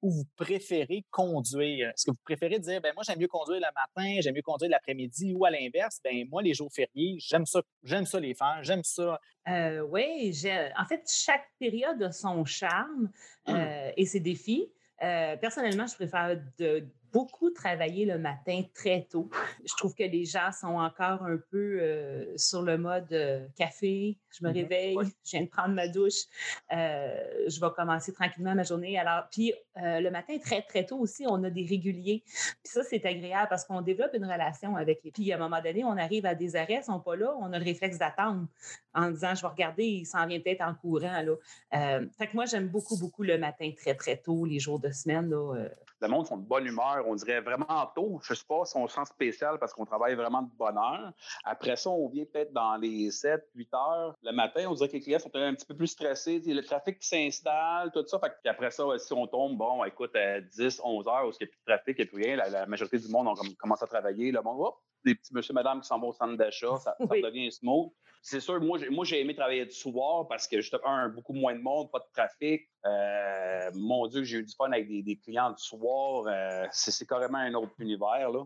vous 0.09 0.25
préférez 0.35 1.05
conduire? 1.11 1.89
Est-ce 1.89 2.05
que 2.05 2.11
vous 2.11 2.21
préférez 2.23 2.59
dire, 2.59 2.81
ben 2.81 2.93
moi, 2.93 3.03
j'aime 3.05 3.19
mieux 3.19 3.27
conduire 3.27 3.59
le 3.59 3.67
matin, 3.73 4.21
j'aime 4.21 4.35
mieux 4.35 4.41
conduire 4.41 4.69
l'après-midi 4.71 5.33
ou 5.33 5.45
à 5.45 5.51
l'inverse? 5.51 5.99
Ben 6.03 6.27
moi, 6.29 6.41
les 6.41 6.53
jours 6.53 6.71
fériés, 6.73 7.17
j'aime 7.19 7.45
ça, 7.45 7.61
j'aime 7.83 8.05
ça 8.05 8.19
les 8.19 8.33
faire, 8.33 8.59
j'aime 8.61 8.83
ça. 8.83 9.19
Euh, 9.47 9.81
oui, 9.81 10.33
en 10.77 10.85
fait, 10.85 11.03
chaque 11.07 11.47
période 11.59 12.01
a 12.01 12.11
son 12.11 12.45
charme 12.45 13.09
mmh. 13.47 13.53
euh, 13.53 13.91
et 13.97 14.05
ses 14.05 14.19
défis. 14.19 14.71
Euh, 15.03 15.35
personnellement, 15.37 15.87
je 15.87 15.95
préfère 15.95 16.39
de 16.57 16.87
beaucoup 17.15 17.49
travailler 17.49 18.05
le 18.05 18.17
matin 18.17 18.61
très 18.73 19.07
tôt. 19.09 19.29
Je 19.63 19.73
trouve 19.77 19.95
que 19.95 20.03
les 20.03 20.25
gens 20.25 20.51
sont 20.51 20.75
encore 20.75 21.23
un 21.23 21.37
peu 21.49 21.79
euh, 21.79 22.37
sur 22.37 22.61
le 22.61 22.77
mode 22.77 23.07
euh, 23.13 23.47
café. 23.55 24.17
Je 24.31 24.43
me 24.43 24.49
mm-hmm. 24.49 24.53
réveille, 24.53 24.97
je 25.23 25.31
viens 25.31 25.43
de 25.43 25.47
prendre 25.47 25.73
ma 25.73 25.87
douche, 25.87 26.25
euh, 26.73 27.15
je 27.47 27.57
vais 27.61 27.67
commencer 27.73 28.11
tranquillement 28.11 28.53
ma 28.53 28.63
journée. 28.63 28.99
Alors, 28.99 29.23
puis 29.31 29.53
le 29.77 30.09
matin 30.09 30.37
très 30.39 30.61
très 30.61 30.85
tôt 30.85 30.97
aussi, 30.97 31.25
on 31.25 31.41
a 31.45 31.49
des 31.49 31.65
réguliers. 31.65 32.21
Puis 32.25 32.73
ça, 32.73 32.83
c'est 32.83 33.05
agréable 33.05 33.47
parce 33.49 33.63
qu'on 33.63 33.79
développe 33.79 34.13
une 34.13 34.25
relation 34.25 34.75
avec 34.75 35.01
les. 35.05 35.11
Puis 35.11 35.31
à 35.31 35.37
un 35.37 35.39
moment 35.39 35.61
donné, 35.61 35.85
on 35.85 35.97
arrive 35.97 36.25
à 36.25 36.35
des 36.35 36.57
arrêts, 36.57 36.81
ils 36.81 36.83
sont 36.83 36.99
pas 36.99 37.15
là, 37.15 37.33
on 37.39 37.53
a 37.53 37.59
le 37.59 37.63
réflexe 37.63 37.97
d'attendre 37.97 38.45
en 38.93 39.09
disant, 39.09 39.35
je 39.35 39.41
vais 39.41 39.47
regarder, 39.47 39.85
il 39.85 40.05
s'en 40.05 40.27
vient 40.27 40.39
peut-être 40.41 40.61
en 40.61 40.73
courant 40.75 41.21
là. 41.21 41.35
fait 42.17 42.27
que 42.27 42.35
moi, 42.35 42.43
j'aime 42.43 42.67
beaucoup 42.67 42.97
beaucoup 42.97 43.23
le 43.23 43.37
matin 43.37 43.71
très 43.77 43.95
très 43.95 44.17
tôt, 44.17 44.43
les 44.43 44.59
jours 44.59 44.81
de 44.81 44.91
semaine 44.91 45.29
là 45.29 45.69
le 46.01 46.07
monde 46.07 46.27
sont 46.27 46.37
de 46.37 46.45
bonne 46.45 46.65
humeur, 46.65 47.03
on 47.07 47.15
dirait 47.15 47.41
vraiment 47.41 47.85
tôt. 47.95 48.19
Je 48.23 48.33
ne 48.33 48.35
sais 48.35 48.43
pas 48.47 48.65
si 48.65 48.75
on 48.75 48.87
sent 48.87 49.05
spécial 49.05 49.57
parce 49.59 49.73
qu'on 49.73 49.85
travaille 49.85 50.15
vraiment 50.15 50.41
de 50.41 50.49
bonne 50.57 50.77
heure. 50.77 51.13
Après 51.43 51.75
ça, 51.75 51.89
on 51.89 52.09
vient 52.09 52.25
peut-être 52.25 52.51
dans 52.53 52.75
les 52.75 53.11
7, 53.11 53.49
8 53.55 53.73
heures. 53.73 54.15
Le 54.21 54.31
matin, 54.31 54.65
on 54.67 54.73
dirait 54.73 54.89
que 54.89 54.93
les 54.93 55.01
clients 55.01 55.19
sont 55.19 55.33
un 55.35 55.53
petit 55.53 55.65
peu 55.65 55.75
plus 55.75 55.87
stressés. 55.87 56.41
Le 56.45 56.61
trafic 56.61 56.99
qui 56.99 57.07
s'installe, 57.07 57.91
tout 57.91 58.05
ça. 58.07 58.19
Après 58.45 58.71
ça, 58.71 58.83
si 58.97 59.13
on 59.13 59.27
tombe, 59.27 59.57
bon, 59.57 59.83
écoute, 59.85 60.15
à 60.15 60.41
10, 60.41 60.81
11 60.83 61.07
heures, 61.07 61.27
où 61.27 61.31
il 61.31 61.37
n'y 61.41 61.47
a 61.47 61.47
plus 61.47 61.59
de 61.59 61.65
trafic, 61.65 61.99
et 61.99 62.05
plus 62.05 62.23
rien, 62.23 62.35
la, 62.35 62.65
majorité 62.65 62.97
du 62.97 63.07
monde 63.07 63.27
on 63.27 63.53
commence 63.57 63.81
à 63.81 63.87
travailler. 63.87 64.31
Le 64.31 64.41
monde, 64.41 64.59
hop, 64.59 64.75
des 65.05 65.15
petits 65.15 65.33
monsieur, 65.33 65.53
madame 65.53 65.81
qui 65.81 65.87
s'en 65.87 65.99
vont 65.99 66.09
au 66.09 66.13
centre 66.13 66.35
d'achat, 66.35 66.75
ça, 66.77 66.95
devient 66.99 67.51
smooth. 67.51 67.91
C'est 68.27 68.39
sûr, 68.39 68.59
moi, 68.59 68.79
j'ai 69.05 69.21
aimé 69.21 69.35
travailler 69.35 69.67
du 69.67 69.75
soir 69.75 70.27
parce 70.27 70.47
que 70.47 70.59
justement, 70.59 70.87
un, 70.87 71.09
beaucoup 71.09 71.33
moins 71.33 71.53
de 71.53 71.61
monde, 71.61 71.91
pas 71.91 71.99
de 71.99 72.11
trafic. 72.11 72.67
Euh, 72.83 73.69
mon 73.75 74.07
Dieu, 74.07 74.23
j'ai 74.23 74.39
eu 74.39 74.43
du 74.43 74.51
fun 74.51 74.71
avec 74.71 74.87
des, 74.87 75.15
clients 75.17 75.51
du 75.51 75.63
soir. 75.63 76.25
Euh, 76.25 76.65
c'est 76.71 77.07
carrément 77.07 77.37
un 77.37 77.53
autre 77.53 77.75
univers. 77.77 78.31
Là. 78.31 78.43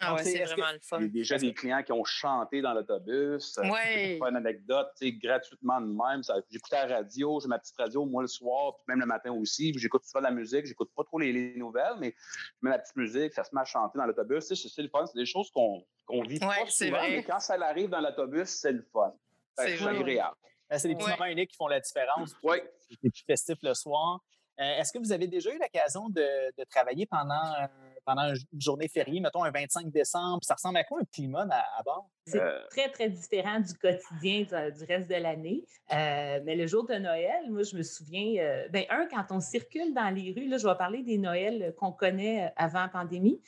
Ah 0.00 0.14
ouais, 0.14 0.24
c'est 0.24 0.44
vraiment 0.44 0.72
le 0.72 0.80
fun. 0.82 0.98
Il 0.98 1.02
y 1.02 1.06
a 1.06 1.12
déjà 1.12 1.38
des 1.38 1.54
clients 1.54 1.84
qui 1.84 1.92
ont 1.92 2.02
chanté 2.02 2.60
dans 2.60 2.74
l'autobus. 2.74 3.56
Euh, 3.58 3.70
ouais. 3.70 4.18
Pas 4.18 4.30
une 4.30 4.36
anecdote, 4.36 4.88
gratuitement 5.22 5.80
de 5.80 5.86
même. 5.86 6.22
J'écoute 6.50 6.72
la 6.72 6.86
radio, 6.86 7.38
j'ai 7.40 7.46
ma 7.46 7.60
petite 7.60 7.76
radio, 7.76 8.04
moi, 8.04 8.22
le 8.22 8.28
soir, 8.28 8.78
puis 8.78 8.84
même 8.88 8.98
le 8.98 9.06
matin 9.06 9.30
aussi. 9.30 9.72
J'écoute 9.78 10.02
souvent 10.06 10.22
de 10.22 10.24
la 10.24 10.32
musique, 10.32 10.66
j'écoute 10.66 10.90
pas 10.96 11.04
trop 11.04 11.20
les, 11.20 11.54
nouvelles, 11.54 11.94
mais 12.00 12.16
je 12.18 12.58
mets 12.62 12.70
ma 12.70 12.80
petite 12.80 12.96
musique, 12.96 13.32
ça 13.32 13.44
se 13.44 13.54
met 13.54 13.60
à 13.60 13.64
chanter 13.64 13.96
dans 13.96 14.06
l'autobus. 14.06 14.52
C'est 14.52 14.82
le 14.82 14.88
fun, 14.88 15.06
c'est 15.06 15.18
des 15.18 15.26
choses 15.26 15.52
qu'on 15.52 15.84
vit 16.22 16.38
pas 16.38 16.66
souvent, 16.68 17.02
mais 17.02 17.22
quand 17.22 17.40
ça 17.40 17.54
arrive 17.54 17.90
dans 17.90 18.00
l'autobus, 18.00 18.48
c'est 18.48 18.72
le 18.72 18.82
fun. 18.92 19.14
C'est 19.56 19.86
agréable. 19.86 20.36
Ben, 20.68 20.78
c'est 20.78 20.88
des 20.88 20.94
petits 20.94 21.10
moments 21.10 21.24
uniques 21.26 21.50
qui 21.50 21.56
font 21.56 21.66
la 21.66 21.80
différence. 21.80 22.34
Oui. 22.42 22.58
Des 23.02 23.10
petits 23.10 23.24
festifs 23.24 23.58
le 23.62 23.74
soir. 23.74 24.20
Euh, 24.60 24.78
est-ce 24.78 24.92
que 24.92 24.98
vous 24.98 25.12
avez 25.12 25.26
déjà 25.26 25.50
eu 25.52 25.58
l'occasion 25.58 26.08
de, 26.10 26.52
de, 26.56 26.64
travailler 26.64 27.06
pendant, 27.06 27.54
pendant 28.04 28.32
une 28.32 28.60
journée 28.60 28.88
fériée, 28.88 29.20
mettons 29.20 29.44
un 29.44 29.50
25 29.50 29.90
décembre? 29.90 30.40
Ça 30.42 30.54
ressemble 30.54 30.78
à 30.78 30.84
quoi 30.84 31.00
un 31.00 31.04
climat 31.04 31.46
à 31.50 31.82
bord? 31.82 32.08
C'est 32.26 32.40
euh. 32.40 32.60
très, 32.70 32.88
très 32.90 33.08
différent 33.08 33.60
du 33.60 33.74
quotidien 33.74 34.42
du, 34.42 34.84
reste 34.84 35.08
de 35.08 35.14
l'année. 35.14 35.64
Euh, 35.92 36.40
mais 36.44 36.54
le 36.54 36.66
jour 36.66 36.86
de 36.86 36.94
Noël, 36.94 37.50
moi, 37.50 37.62
je 37.62 37.76
me 37.76 37.82
souviens, 37.82 38.42
euh, 38.42 38.68
ben, 38.68 38.84
un, 38.90 39.06
quand 39.06 39.34
on 39.34 39.40
circule 39.40 39.94
dans 39.94 40.10
les 40.10 40.32
rues, 40.36 40.46
là, 40.46 40.58
je 40.58 40.66
vais 40.66 40.74
parler 40.76 41.02
des 41.02 41.18
Noëls 41.18 41.74
qu'on 41.78 41.92
connaît 41.92 42.52
avant 42.56 42.82
la 42.82 42.88
pandémie, 42.88 43.40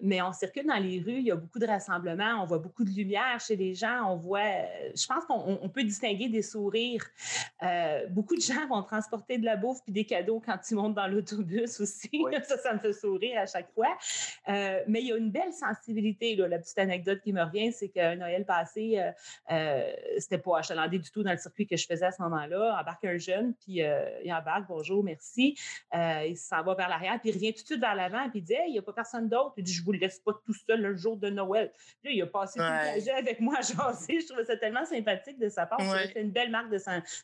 mais 0.00 0.22
on 0.22 0.32
circule 0.32 0.66
dans 0.66 0.76
les 0.76 1.00
rues, 1.00 1.18
il 1.18 1.26
y 1.26 1.30
a 1.30 1.36
beaucoup 1.36 1.58
de 1.58 1.66
rassemblements, 1.66 2.42
on 2.42 2.46
voit 2.46 2.58
beaucoup 2.58 2.84
de 2.84 2.90
lumière 2.90 3.40
chez 3.40 3.56
les 3.56 3.74
gens, 3.74 4.10
on 4.10 4.16
voit, 4.16 4.40
je 4.94 5.06
pense 5.06 5.24
qu'on 5.24 5.68
peut 5.68 5.82
distinguer 5.82 6.28
des 6.28 6.42
sourires. 6.42 7.04
beaucoup 8.10 8.36
de 8.36 8.40
gens 8.40 8.66
vont 8.68 8.82
transporter 8.82 9.38
de 9.38 9.44
la 9.44 9.56
bouffe 9.56 9.82
puis 9.82 9.92
des 9.92 10.04
cadeaux 10.04 10.40
quand 10.44 10.58
ils 10.70 10.74
montent 10.74 10.94
dans 10.94 11.08
l'autobus 11.08 11.80
aussi. 11.80 12.24
ça, 12.44 12.58
ça 12.58 12.74
me 12.74 12.78
fait 12.78 12.92
sourire. 12.92 13.19
À 13.36 13.46
chaque 13.46 13.70
fois. 13.72 13.96
Euh, 14.48 14.82
mais 14.86 15.00
il 15.00 15.08
y 15.08 15.12
a 15.12 15.16
une 15.16 15.30
belle 15.30 15.52
sensibilité. 15.52 16.36
Là. 16.36 16.48
La 16.48 16.58
petite 16.58 16.78
anecdote 16.78 17.20
qui 17.22 17.32
me 17.32 17.42
revient, 17.42 17.72
c'est 17.72 17.88
qu'un 17.88 18.16
Noël 18.16 18.44
passé, 18.44 18.98
euh, 18.98 19.10
euh, 19.50 19.92
c'était 20.18 20.38
pas 20.38 20.58
achalandé 20.58 20.98
du 20.98 21.10
tout 21.10 21.22
dans 21.22 21.32
le 21.32 21.38
circuit 21.38 21.66
que 21.66 21.76
je 21.76 21.86
faisais 21.86 22.06
à 22.06 22.12
ce 22.12 22.22
moment-là. 22.22 22.78
Embarque 22.80 23.04
un 23.04 23.18
jeune, 23.18 23.54
puis 23.54 23.80
il 24.24 24.32
embarque, 24.32 24.66
bonjour, 24.68 25.04
merci. 25.04 25.56
il 25.92 26.36
s'en 26.36 26.62
va 26.62 26.74
vers 26.74 26.88
l'arrière, 26.88 27.18
puis 27.20 27.30
il 27.30 27.34
revient 27.34 27.52
tout 27.52 27.62
de 27.62 27.66
suite 27.66 27.80
vers 27.80 27.94
l'avant, 27.94 28.28
puis 28.30 28.40
il 28.40 28.42
dit, 28.42 28.54
il 28.66 28.72
n'y 28.72 28.78
a 28.78 28.82
pas 28.82 28.92
personne 28.92 29.28
d'autre. 29.28 29.54
Il 29.56 29.64
dit, 29.64 29.72
je 29.72 29.84
vous 29.84 29.92
laisse 29.92 30.18
pas 30.20 30.32
tout 30.44 30.54
seul 30.54 30.80
le 30.80 30.96
jour 30.96 31.16
de 31.16 31.30
Noël. 31.30 31.72
Puis 32.02 32.10
là, 32.10 32.10
il 32.12 32.22
a 32.22 32.26
passé 32.26 32.58
tout 32.58 32.64
le 32.64 32.92
trajet 32.92 33.10
avec 33.10 33.40
moi 33.40 33.56
à 33.58 33.62
jaser. 33.62 34.20
Je 34.20 34.26
trouvais 34.26 34.44
ça 34.44 34.56
tellement 34.56 34.84
sympathique 34.84 35.38
de 35.38 35.48
sa 35.48 35.66
part. 35.66 35.80
C'est 35.80 36.20
une 36.20 36.30
belle 36.30 36.50
marque 36.50 36.70
de, 36.70 36.78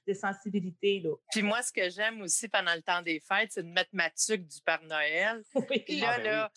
de 0.06 0.14
sensibilité. 0.14 1.00
Là. 1.00 1.14
Puis 1.30 1.42
moi, 1.42 1.62
ce 1.62 1.72
que 1.72 1.88
j'aime 1.88 2.20
aussi 2.22 2.48
pendant 2.48 2.74
le 2.74 2.82
temps 2.82 3.02
des 3.02 3.20
fêtes, 3.20 3.50
c'est 3.52 3.62
de 3.62 3.72
mettre 3.72 3.90
ma 3.92 4.10
tuque 4.10 4.46
du 4.46 4.60
Père 4.64 4.82
Noël. 4.82 5.42
Puis 5.86 6.00
là, 6.00 6.08
ah, 6.10 6.16
ben 6.18 6.24
là, 6.24 6.50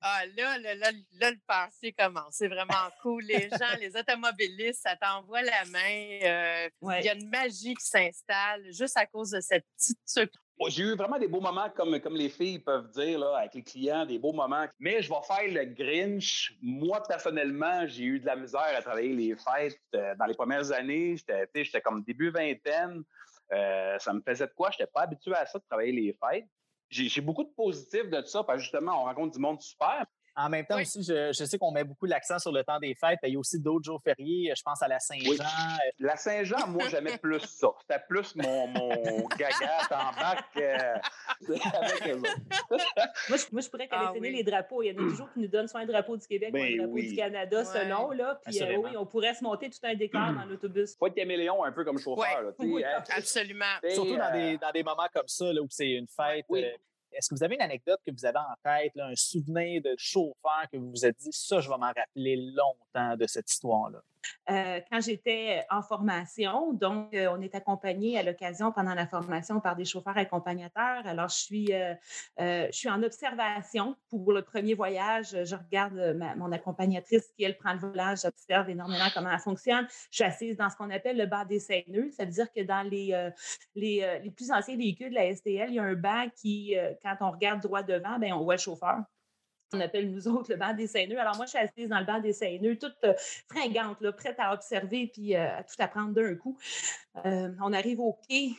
ah, 0.00 0.26
là, 0.36 0.58
là, 0.58 0.74
là, 0.74 1.30
le 1.30 1.38
passé 1.46 1.92
commence. 1.92 2.34
C'est 2.36 2.48
vraiment 2.48 2.90
cool. 3.02 3.24
Les 3.24 3.48
gens, 3.48 3.76
les 3.80 3.96
automobilistes, 3.96 4.82
ça 4.82 4.96
t'envoie 4.96 5.42
la 5.42 5.64
main. 5.66 6.18
Euh, 6.22 6.68
il 7.00 7.04
y 7.04 7.08
a 7.08 7.14
une 7.14 7.28
magie 7.30 7.74
qui 7.74 7.86
s'installe 7.86 8.72
juste 8.72 8.96
à 8.96 9.06
cause 9.06 9.30
de 9.30 9.40
cette 9.40 9.64
petite 9.76 9.98
tuque 10.06 10.32
j'ai 10.68 10.82
eu 10.82 10.96
vraiment 10.96 11.18
des 11.18 11.28
beaux 11.28 11.40
moments, 11.40 11.68
comme, 11.70 11.98
comme 12.00 12.16
les 12.16 12.28
filles 12.28 12.58
peuvent 12.58 12.90
dire, 12.90 13.18
là, 13.18 13.38
avec 13.38 13.54
les 13.54 13.62
clients, 13.62 14.06
des 14.06 14.18
beaux 14.18 14.32
moments. 14.32 14.66
Mais 14.78 15.02
je 15.02 15.08
vais 15.08 15.22
faire 15.26 15.48
le 15.48 15.64
Grinch. 15.64 16.56
Moi, 16.62 17.02
personnellement, 17.02 17.86
j'ai 17.86 18.04
eu 18.04 18.20
de 18.20 18.26
la 18.26 18.36
misère 18.36 18.72
à 18.76 18.82
travailler 18.82 19.14
les 19.14 19.36
fêtes. 19.36 19.80
Euh, 19.94 20.14
dans 20.16 20.26
les 20.26 20.34
premières 20.34 20.70
années, 20.72 21.16
j'étais 21.16 21.80
comme 21.80 22.02
début 22.02 22.30
vingtaine. 22.30 23.02
Euh, 23.52 23.98
ça 23.98 24.12
me 24.12 24.20
faisait 24.20 24.46
de 24.46 24.52
quoi? 24.52 24.70
Je 24.70 24.82
n'étais 24.82 24.90
pas 24.92 25.02
habitué 25.02 25.34
à 25.34 25.46
ça, 25.46 25.58
de 25.58 25.64
travailler 25.68 25.92
les 25.92 26.12
fêtes. 26.12 26.46
J'ai 26.90 27.20
beaucoup 27.20 27.44
de 27.44 27.52
positifs 27.56 28.08
de 28.10 28.22
ça, 28.22 28.44
parce 28.44 28.58
que 28.58 28.62
justement, 28.62 29.02
on 29.02 29.04
rencontre 29.04 29.32
du 29.32 29.40
monde 29.40 29.60
super. 29.60 30.06
En 30.36 30.48
même 30.48 30.66
temps 30.66 30.80
aussi, 30.80 31.02
je, 31.02 31.32
sais 31.32 31.58
qu'on 31.58 31.70
met 31.70 31.84
beaucoup 31.84 32.06
l'accent 32.06 32.38
sur 32.38 32.50
le 32.50 32.64
temps 32.64 32.78
des 32.80 32.94
fêtes. 32.94 33.18
Il 33.22 33.34
y 33.34 33.36
a 33.36 33.38
aussi 33.38 33.60
d'autres 33.60 33.84
jours 33.84 34.00
fériés. 34.02 34.52
Je 34.56 34.62
pense 34.62 34.82
à 34.82 34.88
la 34.88 34.98
Saint-Jean. 34.98 35.44
La 36.00 36.16
Saint-Jean, 36.16 36.66
moi, 36.68 36.88
j'aimais 36.90 37.18
plus 37.18 37.40
ça. 37.40 37.68
C'était 37.80 38.02
plus 38.08 38.34
mon, 38.34 38.66
mon 38.66 39.26
gaga 39.38 39.88
en 39.90 40.20
bac 40.20 40.44
euh, 40.56 40.96
avec 41.82 42.08
eux 42.08 42.22
moi, 43.28 43.38
je, 43.38 43.44
moi, 43.52 43.60
je 43.60 43.68
pourrais 43.68 43.88
ah, 43.90 43.96
collectionner 43.96 44.30
les 44.30 44.42
drapeaux. 44.42 44.82
Il 44.82 44.88
y 44.88 44.90
en 44.90 44.94
a 44.94 45.08
toujours 45.08 45.32
qui 45.32 45.40
nous 45.40 45.48
donnent 45.48 45.68
soit 45.68 45.80
un 45.80 45.86
drapeau 45.86 46.16
du 46.16 46.26
Québec 46.26 46.50
ou 46.52 46.56
un 46.56 46.60
ben 46.60 46.78
drapeau 46.78 46.98
du 46.98 47.16
Canada, 47.16 47.64
selon. 47.64 48.10
Là. 48.10 48.40
Puis 48.44 48.62
euh, 48.62 48.76
oui, 48.76 48.96
on 48.96 49.06
pourrait 49.06 49.34
se 49.34 49.42
monter 49.42 49.70
tout 49.70 49.78
un 49.82 49.94
décor 49.94 50.32
dans 50.32 50.44
l'autobus. 50.44 50.96
Faut 50.96 51.06
être 51.06 51.14
caméléon 51.14 51.64
un 51.64 51.72
peu 51.72 51.84
comme 51.84 51.98
chauffeur. 51.98 52.52
oui, 52.58 52.84
hein. 52.84 53.02
absolument. 53.10 53.64
Surtout 53.88 54.16
dans, 54.16 54.32
des, 54.32 54.54
euh, 54.54 54.58
dans 54.58 54.72
des 54.72 54.82
moments 54.82 55.08
comme 55.12 55.28
ça, 55.28 55.52
là, 55.52 55.60
où 55.60 55.68
c'est 55.70 55.90
une 55.90 56.08
fête. 56.08 56.46
Est-ce 57.14 57.28
que 57.28 57.34
vous 57.34 57.42
avez 57.42 57.54
une 57.54 57.62
anecdote 57.62 58.00
que 58.06 58.12
vous 58.12 58.24
avez 58.24 58.38
en 58.38 58.54
tête, 58.62 58.92
un 58.98 59.14
souvenir 59.14 59.82
de 59.82 59.94
chauffeur 59.96 60.64
que 60.72 60.76
vous 60.76 60.90
vous 60.90 61.06
êtes 61.06 61.16
dit, 61.18 61.32
ça, 61.32 61.60
je 61.60 61.68
vais 61.68 61.78
m'en 61.78 61.92
rappeler 61.92 62.36
longtemps 62.36 63.16
de 63.16 63.26
cette 63.26 63.50
histoire-là? 63.50 64.00
Euh, 64.50 64.80
quand 64.90 65.00
j'étais 65.00 65.64
en 65.70 65.82
formation. 65.82 66.72
Donc, 66.72 67.14
euh, 67.14 67.28
on 67.30 67.40
est 67.40 67.54
accompagné 67.54 68.18
à 68.18 68.22
l'occasion 68.22 68.72
pendant 68.72 68.94
la 68.94 69.06
formation 69.06 69.60
par 69.60 69.76
des 69.76 69.84
chauffeurs 69.84 70.16
accompagnateurs. 70.16 71.06
Alors, 71.06 71.28
je 71.28 71.36
suis, 71.36 71.72
euh, 71.72 71.94
je 72.38 72.72
suis 72.72 72.90
en 72.90 73.02
observation 73.02 73.96
pour 74.10 74.32
le 74.32 74.42
premier 74.42 74.74
voyage. 74.74 75.36
Je 75.44 75.56
regarde 75.56 76.16
mon 76.36 76.52
accompagnatrice 76.52 77.26
qui, 77.36 77.44
elle, 77.44 77.56
prend 77.56 77.72
le 77.72 77.78
volant. 77.78 78.14
J'observe 78.16 78.68
énormément 78.68 79.06
comment 79.14 79.30
elle 79.30 79.38
fonctionne. 79.38 79.86
Je 80.10 80.16
suis 80.16 80.24
assise 80.24 80.56
dans 80.56 80.68
ce 80.68 80.76
qu'on 80.76 80.90
appelle 80.90 81.16
le 81.16 81.26
banc 81.26 81.44
des 81.44 81.60
seineux. 81.60 82.10
Ça 82.10 82.24
veut 82.24 82.32
dire 82.32 82.52
que 82.52 82.62
dans 82.62 82.82
les, 82.82 83.30
les, 83.74 84.30
plus 84.36 84.50
anciens 84.50 84.76
véhicules 84.76 85.10
de 85.10 85.14
la 85.14 85.34
STL, 85.34 85.70
il 85.70 85.74
y 85.74 85.78
a 85.78 85.82
un 85.82 85.94
banc 85.94 86.26
qui, 86.36 86.74
quand 87.02 87.16
on 87.20 87.30
regarde 87.30 87.60
droit 87.60 87.82
devant, 87.82 88.18
bien, 88.18 88.36
on 88.36 88.44
voit 88.44 88.54
le 88.54 88.60
chauffeur 88.60 88.98
on 89.74 89.80
appelle 89.80 90.10
nous 90.10 90.28
autres 90.28 90.50
le 90.50 90.56
banc 90.56 90.74
des 90.74 90.86
seineux. 90.86 91.18
Alors 91.18 91.36
moi, 91.36 91.46
je 91.46 91.50
suis 91.50 91.58
assise 91.58 91.88
dans 91.88 91.98
le 91.98 92.04
banc 92.04 92.20
des 92.20 92.32
seineux, 92.32 92.76
toute 92.76 92.96
euh, 93.04 93.14
fringante, 93.48 94.00
là, 94.00 94.12
prête 94.12 94.36
à 94.38 94.52
observer 94.52 95.10
puis 95.12 95.34
euh, 95.34 95.58
à 95.58 95.62
tout 95.62 95.74
apprendre 95.78 96.12
d'un 96.12 96.34
coup. 96.36 96.56
Euh, 97.24 97.50
on 97.62 97.72
arrive 97.72 98.00
au 98.00 98.18
quai, 98.28 98.54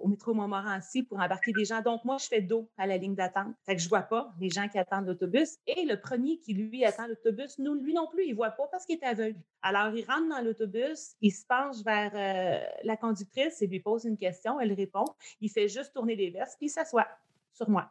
au 0.00 0.06
métro 0.06 0.32
Montmorency 0.32 1.02
pour 1.02 1.18
embarquer 1.18 1.52
des 1.52 1.64
gens. 1.64 1.82
Donc 1.82 2.04
moi, 2.04 2.18
je 2.18 2.26
fais 2.26 2.40
dos 2.40 2.68
à 2.78 2.86
la 2.86 2.96
ligne 2.96 3.14
d'attente. 3.14 3.54
Fait 3.66 3.74
que 3.74 3.82
je 3.82 3.88
vois 3.88 4.02
pas 4.02 4.32
les 4.40 4.48
gens 4.48 4.68
qui 4.68 4.78
attendent 4.78 5.06
l'autobus. 5.06 5.58
Et 5.66 5.84
le 5.84 5.98
premier 5.98 6.38
qui, 6.38 6.54
lui, 6.54 6.84
attend 6.84 7.06
l'autobus, 7.08 7.58
nous, 7.58 7.74
lui 7.74 7.92
non 7.92 8.06
plus, 8.06 8.26
il 8.26 8.34
voit 8.34 8.50
pas 8.50 8.68
parce 8.70 8.86
qu'il 8.86 8.96
est 8.96 9.04
aveugle. 9.04 9.40
Alors, 9.62 9.92
il 9.94 10.04
rentre 10.04 10.28
dans 10.28 10.40
l'autobus, 10.40 11.16
il 11.20 11.32
se 11.32 11.44
penche 11.46 11.82
vers 11.84 12.64
la 12.84 12.96
conductrice 12.96 13.60
et 13.60 13.66
lui 13.66 13.80
pose 13.80 14.04
une 14.04 14.16
question. 14.16 14.60
Elle 14.60 14.72
répond. 14.72 15.04
Il 15.40 15.50
fait 15.50 15.68
juste 15.68 15.92
tourner 15.94 16.14
les 16.14 16.30
vestes 16.30 16.56
puis 16.58 16.66
il 16.66 16.70
s'assoit 16.70 17.08
sur 17.52 17.68
moi. 17.68 17.90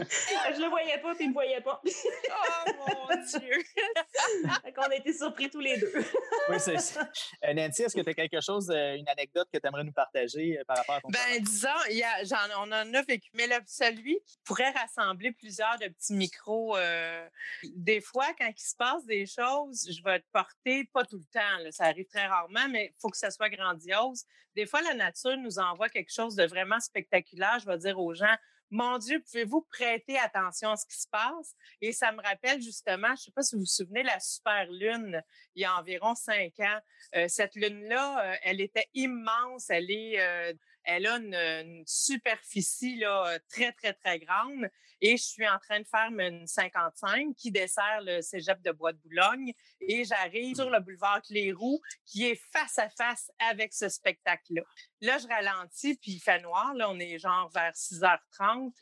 je 0.00 0.60
le 0.60 0.68
voyais 0.68 0.98
pas, 0.98 1.14
puis 1.14 1.24
il 1.24 1.28
me 1.28 1.34
voyait 1.34 1.60
pas. 1.60 1.80
oh 1.86 2.70
mon 2.76 3.22
Dieu! 3.22 3.62
On 4.82 4.90
a 4.90 4.94
été 4.94 5.12
surpris 5.12 5.50
tous 5.50 5.60
les 5.60 5.76
deux. 5.78 5.92
oui, 6.48 6.56
c'est 6.58 6.78
ça. 6.78 7.06
Euh, 7.44 7.52
Nancy, 7.52 7.82
est-ce 7.82 7.94
que 7.94 8.00
tu 8.00 8.08
as 8.08 8.14
quelque 8.14 8.40
chose, 8.40 8.70
euh, 8.70 8.94
une 8.94 9.08
anecdote 9.08 9.46
que 9.52 9.58
tu 9.58 9.66
aimerais 9.66 9.84
nous 9.84 9.92
partager 9.92 10.58
euh, 10.58 10.64
par 10.64 10.78
rapport 10.78 10.94
à 10.94 11.00
ton 11.02 11.08
Ben, 11.08 11.42
disons, 11.42 11.68
y 11.90 12.02
a, 12.02 12.48
on 12.58 12.72
en 12.72 12.94
a 12.94 13.02
vécu, 13.02 13.30
mais 13.34 13.46
celui 13.66 14.18
qui 14.26 14.38
pourrait 14.44 14.70
rassembler 14.70 15.32
plusieurs 15.32 15.78
de 15.78 15.88
petits 15.88 16.14
micros. 16.14 16.78
des 17.62 18.00
fois, 18.00 18.28
quand 18.38 18.48
il 18.48 18.60
se 18.62 18.74
passe 18.74 19.04
des 19.04 19.26
choses, 19.26 19.86
je 19.90 20.02
vais 20.02 20.20
te 20.20 20.26
porter, 20.32 20.88
pas 20.92 21.04
tout 21.04 21.18
le 21.18 21.24
temps, 21.30 21.70
ça 21.70 21.84
arrive 21.84 22.06
très 22.06 22.26
rarement, 22.26 22.68
mais 22.70 22.86
il 22.86 23.00
faut 23.00 23.10
que 23.10 23.18
ça 23.18 23.30
soit 23.30 23.50
grandiose. 23.50 24.24
Des 24.56 24.66
fois, 24.66 24.80
la 24.82 24.94
nature 24.94 25.36
nous 25.36 25.58
envoie 25.58 25.88
quelque 25.88 26.12
chose 26.12 26.34
de 26.34 26.44
vraiment 26.44 26.80
spectaculaire. 26.80 27.58
Je 27.60 27.66
vais 27.66 27.78
dire 27.78 27.98
aux 28.00 28.14
gens, 28.14 28.34
mon 28.70 28.98
Dieu, 28.98 29.20
pouvez-vous 29.20 29.62
prêter 29.62 30.18
attention 30.18 30.70
à 30.70 30.76
ce 30.76 30.86
qui 30.86 30.98
se 30.98 31.08
passe? 31.08 31.54
Et 31.80 31.92
ça 31.92 32.12
me 32.12 32.22
rappelle 32.22 32.62
justement, 32.62 33.08
je 33.08 33.12
ne 33.12 33.16
sais 33.16 33.32
pas 33.32 33.42
si 33.42 33.56
vous 33.56 33.62
vous 33.62 33.66
souvenez, 33.66 34.02
la 34.02 34.20
super 34.20 34.66
lune, 34.70 35.22
il 35.54 35.62
y 35.62 35.64
a 35.64 35.76
environ 35.76 36.14
cinq 36.14 36.58
ans. 36.60 36.78
Euh, 37.16 37.26
cette 37.28 37.54
lune-là, 37.56 38.32
euh, 38.32 38.36
elle 38.42 38.60
était 38.60 38.88
immense. 38.94 39.70
Elle 39.70 39.90
est 39.90 40.20
euh, 40.20 40.52
elle 40.84 41.06
a 41.06 41.16
une, 41.16 41.82
superficie 41.86 42.96
là, 42.96 43.38
très, 43.48 43.72
très, 43.72 43.92
très 43.92 44.18
grande. 44.18 44.68
Et 45.02 45.16
je 45.16 45.22
suis 45.22 45.48
en 45.48 45.58
train 45.58 45.80
de 45.80 45.86
faire 45.86 46.10
une 46.10 46.46
55 46.46 47.34
qui 47.34 47.50
dessert 47.50 48.00
le 48.02 48.20
cégep 48.20 48.60
de 48.60 48.70
Bois-de-Boulogne. 48.70 49.52
Et 49.80 50.04
j'arrive 50.04 50.56
sur 50.56 50.68
le 50.68 50.78
boulevard 50.80 51.22
Cléroux 51.22 51.80
qui 52.04 52.26
est 52.26 52.40
face 52.52 52.78
à 52.78 52.90
face 52.90 53.30
avec 53.38 53.72
ce 53.72 53.88
spectacle-là. 53.88 54.62
Là, 55.00 55.16
je 55.16 55.26
ralentis, 55.26 55.96
puis 55.96 56.12
il 56.12 56.20
fait 56.20 56.40
noir. 56.40 56.74
Là, 56.74 56.90
on 56.90 56.98
est 56.98 57.18
genre 57.18 57.50
vers 57.50 57.72
6h30. 57.72 58.72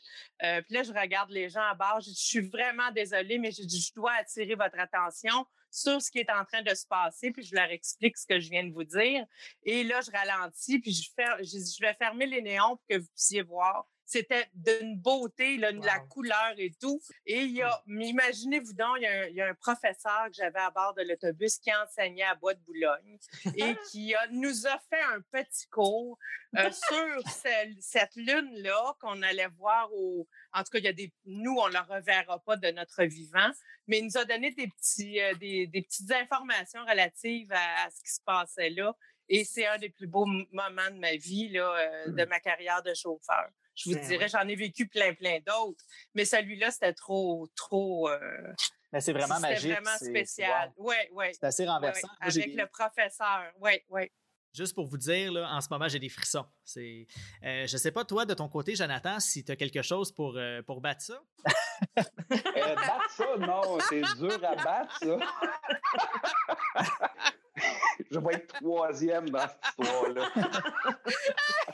Euh, 0.43 0.61
puis 0.63 0.75
là, 0.75 0.83
je 0.83 0.91
regarde 0.91 1.29
les 1.31 1.49
gens 1.49 1.63
à 1.63 1.73
bord. 1.73 2.01
Je, 2.01 2.09
je 2.09 2.15
suis 2.15 2.49
vraiment 2.49 2.91
désolée, 2.91 3.37
mais 3.37 3.51
je, 3.51 3.63
je 3.63 3.93
dois 3.93 4.11
attirer 4.13 4.55
votre 4.55 4.77
attention 4.77 5.45
sur 5.71 6.01
ce 6.01 6.11
qui 6.11 6.19
est 6.19 6.31
en 6.31 6.45
train 6.45 6.61
de 6.61 6.73
se 6.73 6.85
passer, 6.85 7.31
puis 7.31 7.43
je 7.43 7.55
leur 7.55 7.69
explique 7.69 8.17
ce 8.17 8.25
que 8.25 8.39
je 8.39 8.49
viens 8.49 8.63
de 8.63 8.73
vous 8.73 8.83
dire. 8.83 9.25
Et 9.63 9.83
là, 9.83 9.99
je 10.01 10.11
ralentis, 10.11 10.79
puis 10.79 10.91
je, 10.91 11.09
je, 11.43 11.81
vais 11.81 11.93
fermer 11.95 12.25
les 12.25 12.41
néons 12.41 12.77
pour 12.77 12.85
que 12.89 12.97
vous 12.97 13.07
puissiez 13.07 13.41
voir 13.41 13.87
c'était 14.09 14.47
d'une 14.55 14.97
beauté, 14.97 15.57
là, 15.57 15.71
la 15.71 15.99
couleur 15.99 16.53
et 16.57 16.71
tout. 16.81 16.99
Et 17.27 17.41
il 17.41 17.51
y 17.51 17.61
a, 17.61 17.83
imaginez-vous 17.87 18.73
donc, 18.73 18.97
il 18.97 19.35
y, 19.35 19.41
a 19.41 19.47
un, 19.47 19.53
professeur 19.53 20.25
que 20.27 20.33
j'avais 20.33 20.59
à 20.59 20.71
bord 20.71 20.95
de 20.95 21.03
l'autobus 21.03 21.59
qui 21.59 21.71
enseignait 21.75 22.23
à 22.23 22.33
Bois 22.33 22.55
de 22.55 22.59
Boulogne 22.61 23.19
et 23.55 23.75
qui 23.91 24.15
nous 24.31 24.65
a 24.65 24.79
fait 24.89 25.01
un 25.13 25.21
petit 25.31 25.67
cours 25.67 26.17
euh, 26.57 26.71
sur 26.71 27.31
cette 27.79 28.15
lune-là 28.15 28.95
qu'on 28.99 29.21
allait 29.21 29.47
voir 29.59 29.93
au. 29.93 30.27
En 30.53 30.63
tout 30.63 30.71
cas, 30.71 30.79
il 30.79 30.85
y 30.85 30.87
a 30.87 30.93
des. 30.93 31.13
Nous, 31.25 31.55
on 31.55 31.67
ne 31.67 31.73
la 31.73 31.83
reverra 31.83 32.39
pas 32.39 32.57
de 32.57 32.71
notre 32.71 33.03
vivant, 33.03 33.51
mais 33.85 33.99
il 33.99 34.05
nous 34.05 34.17
a 34.17 34.25
donné 34.25 34.49
des, 34.51 34.69
petits, 34.69 35.21
euh, 35.21 35.35
des, 35.35 35.69
petites 35.71 36.11
informations 36.11 36.83
relatives 36.85 37.51
à, 37.51 37.91
ce 37.91 38.01
qui 38.03 38.11
se 38.11 38.21
passait 38.25 38.71
là. 38.71 38.95
Et 39.27 39.43
c'est 39.43 39.67
un 39.67 39.77
des 39.77 39.89
plus 39.89 40.07
beaux 40.07 40.25
moments 40.25 40.89
de 40.89 40.97
ma 40.97 41.15
vie, 41.15 41.49
là, 41.49 41.71
euh, 41.77 42.07
de 42.07 42.25
mmh. 42.25 42.29
ma 42.29 42.39
carrière 42.39 42.81
de 42.81 42.95
chauffeur. 42.95 43.51
Je 43.79 43.89
vous 43.89 43.95
ben 43.95 44.07
dirais, 44.07 44.27
j'en 44.27 44.47
ai 44.47 44.55
vécu 44.55 44.87
plein, 44.87 45.13
plein 45.13 45.39
d'autres. 45.39 45.83
Mais 46.13 46.25
celui-là, 46.25 46.69
c'était 46.69 46.93
trop, 46.93 47.47
trop. 47.55 48.09
Euh, 48.09 48.53
mais 48.91 48.99
c'est 48.99 49.13
vraiment 49.13 49.39
magique. 49.39 49.61
C'était 49.61 49.73
vraiment 49.81 49.97
spécial. 49.97 50.73
Oui, 50.77 50.95
oui. 51.13 51.25
C'est 51.33 51.45
assez 51.45 51.65
renversant. 51.65 52.09
avec 52.19 52.55
le 52.55 52.65
professeur. 52.67 53.53
Oui, 53.61 53.81
oui. 53.89 54.11
Juste 54.53 54.73
pour 54.73 54.87
vous 54.87 54.97
dire, 54.97 55.31
là, 55.31 55.47
en 55.53 55.61
ce 55.61 55.67
moment, 55.69 55.87
j'ai 55.87 55.99
des 55.99 56.09
frissons. 56.09 56.45
C'est, 56.63 57.05
euh, 57.43 57.67
je 57.67 57.73
ne 57.73 57.77
sais 57.77 57.91
pas, 57.91 58.03
toi, 58.03 58.25
de 58.25 58.33
ton 58.33 58.49
côté, 58.49 58.75
Jonathan, 58.75 59.19
si 59.19 59.43
tu 59.43 59.51
as 59.51 59.55
quelque 59.55 59.83
chose 59.83 60.11
pour, 60.11 60.37
euh, 60.37 60.63
pour 60.63 60.81
battre 60.81 61.03
ça? 61.03 61.21
euh, 61.99 62.75
battre 62.75 63.09
ça, 63.15 63.37
non, 63.37 63.77
c'est 63.87 64.01
dur 64.17 64.43
à 64.43 64.55
battre, 64.55 64.99
ça. 64.99 65.17
je 68.11 68.19
vais 68.19 68.33
être 68.33 68.53
troisième 68.55 69.29
dans 69.29 69.47
cette 69.47 69.59
histoire-là. 69.79 70.29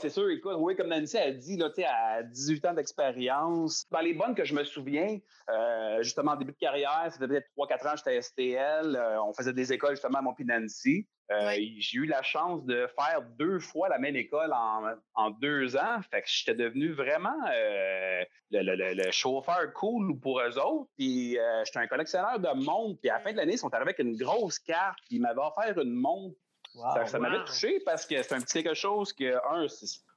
C'est 0.00 0.10
sûr. 0.10 0.28
Écoute, 0.30 0.54
oui, 0.58 0.76
comme 0.76 0.88
Nancy 0.88 1.18
a 1.18 1.30
dit, 1.30 1.56
là, 1.56 1.68
à 1.88 2.22
18 2.22 2.64
ans 2.66 2.74
d'expérience, 2.74 3.86
dans 3.90 4.00
les 4.00 4.14
bonnes 4.14 4.34
que 4.34 4.44
je 4.44 4.54
me 4.54 4.64
souviens, 4.64 5.18
euh, 5.50 6.02
justement, 6.02 6.32
en 6.32 6.36
début 6.36 6.52
de 6.52 6.58
carrière, 6.58 7.08
c'était 7.10 7.28
peut-être 7.28 7.48
3-4 7.56 7.88
ans, 7.88 7.96
j'étais 7.96 8.16
à 8.16 8.22
STL. 8.22 8.96
Euh, 8.96 9.22
on 9.22 9.32
faisait 9.32 9.52
des 9.52 9.72
écoles, 9.72 9.92
justement, 9.92 10.18
à 10.18 10.22
Montpinancy. 10.22 11.06
Euh, 11.32 11.50
J'ai 11.78 11.98
eu 11.98 12.06
la 12.06 12.22
chance 12.22 12.64
de 12.64 12.86
faire 12.98 13.22
deux 13.38 13.58
fois 13.58 13.88
la 13.88 13.98
même 13.98 14.14
école 14.14 14.52
en, 14.52 14.94
en 15.14 15.30
deux 15.30 15.76
ans. 15.76 16.00
Fait 16.10 16.22
que 16.22 16.28
j'étais 16.28 16.54
devenu 16.54 16.92
vraiment 16.92 17.34
euh, 17.52 18.22
le, 18.50 18.62
le, 18.62 18.94
le, 18.94 19.10
chauffeur 19.10 19.72
cool 19.74 20.18
pour 20.20 20.40
eux 20.40 20.58
autres. 20.58 20.88
Puis 20.96 21.36
euh, 21.38 21.64
j'étais 21.64 21.80
un 21.80 21.88
collectionneur 21.88 22.38
de 22.38 22.64
montres. 22.64 23.00
Puis 23.00 23.10
à 23.10 23.14
la 23.14 23.20
fin 23.20 23.32
de 23.32 23.38
l'année, 23.38 23.54
ils 23.54 23.58
sont 23.58 23.74
arrivés 23.74 23.90
avec 23.90 23.98
une 23.98 24.16
grosse 24.16 24.58
carte. 24.60 24.98
Puis 25.08 25.16
ils 25.16 25.20
m'avaient 25.20 25.40
offert 25.40 25.76
une 25.80 25.94
montre. 25.94 26.36
Ça, 27.06 27.18
m'avait 27.18 27.44
touché 27.44 27.80
parce 27.84 28.06
que 28.06 28.22
c'est 28.22 28.34
un 28.34 28.40
petit 28.40 28.62
quelque 28.62 28.74
chose 28.74 29.12
que, 29.12 29.34
un, 29.34 29.66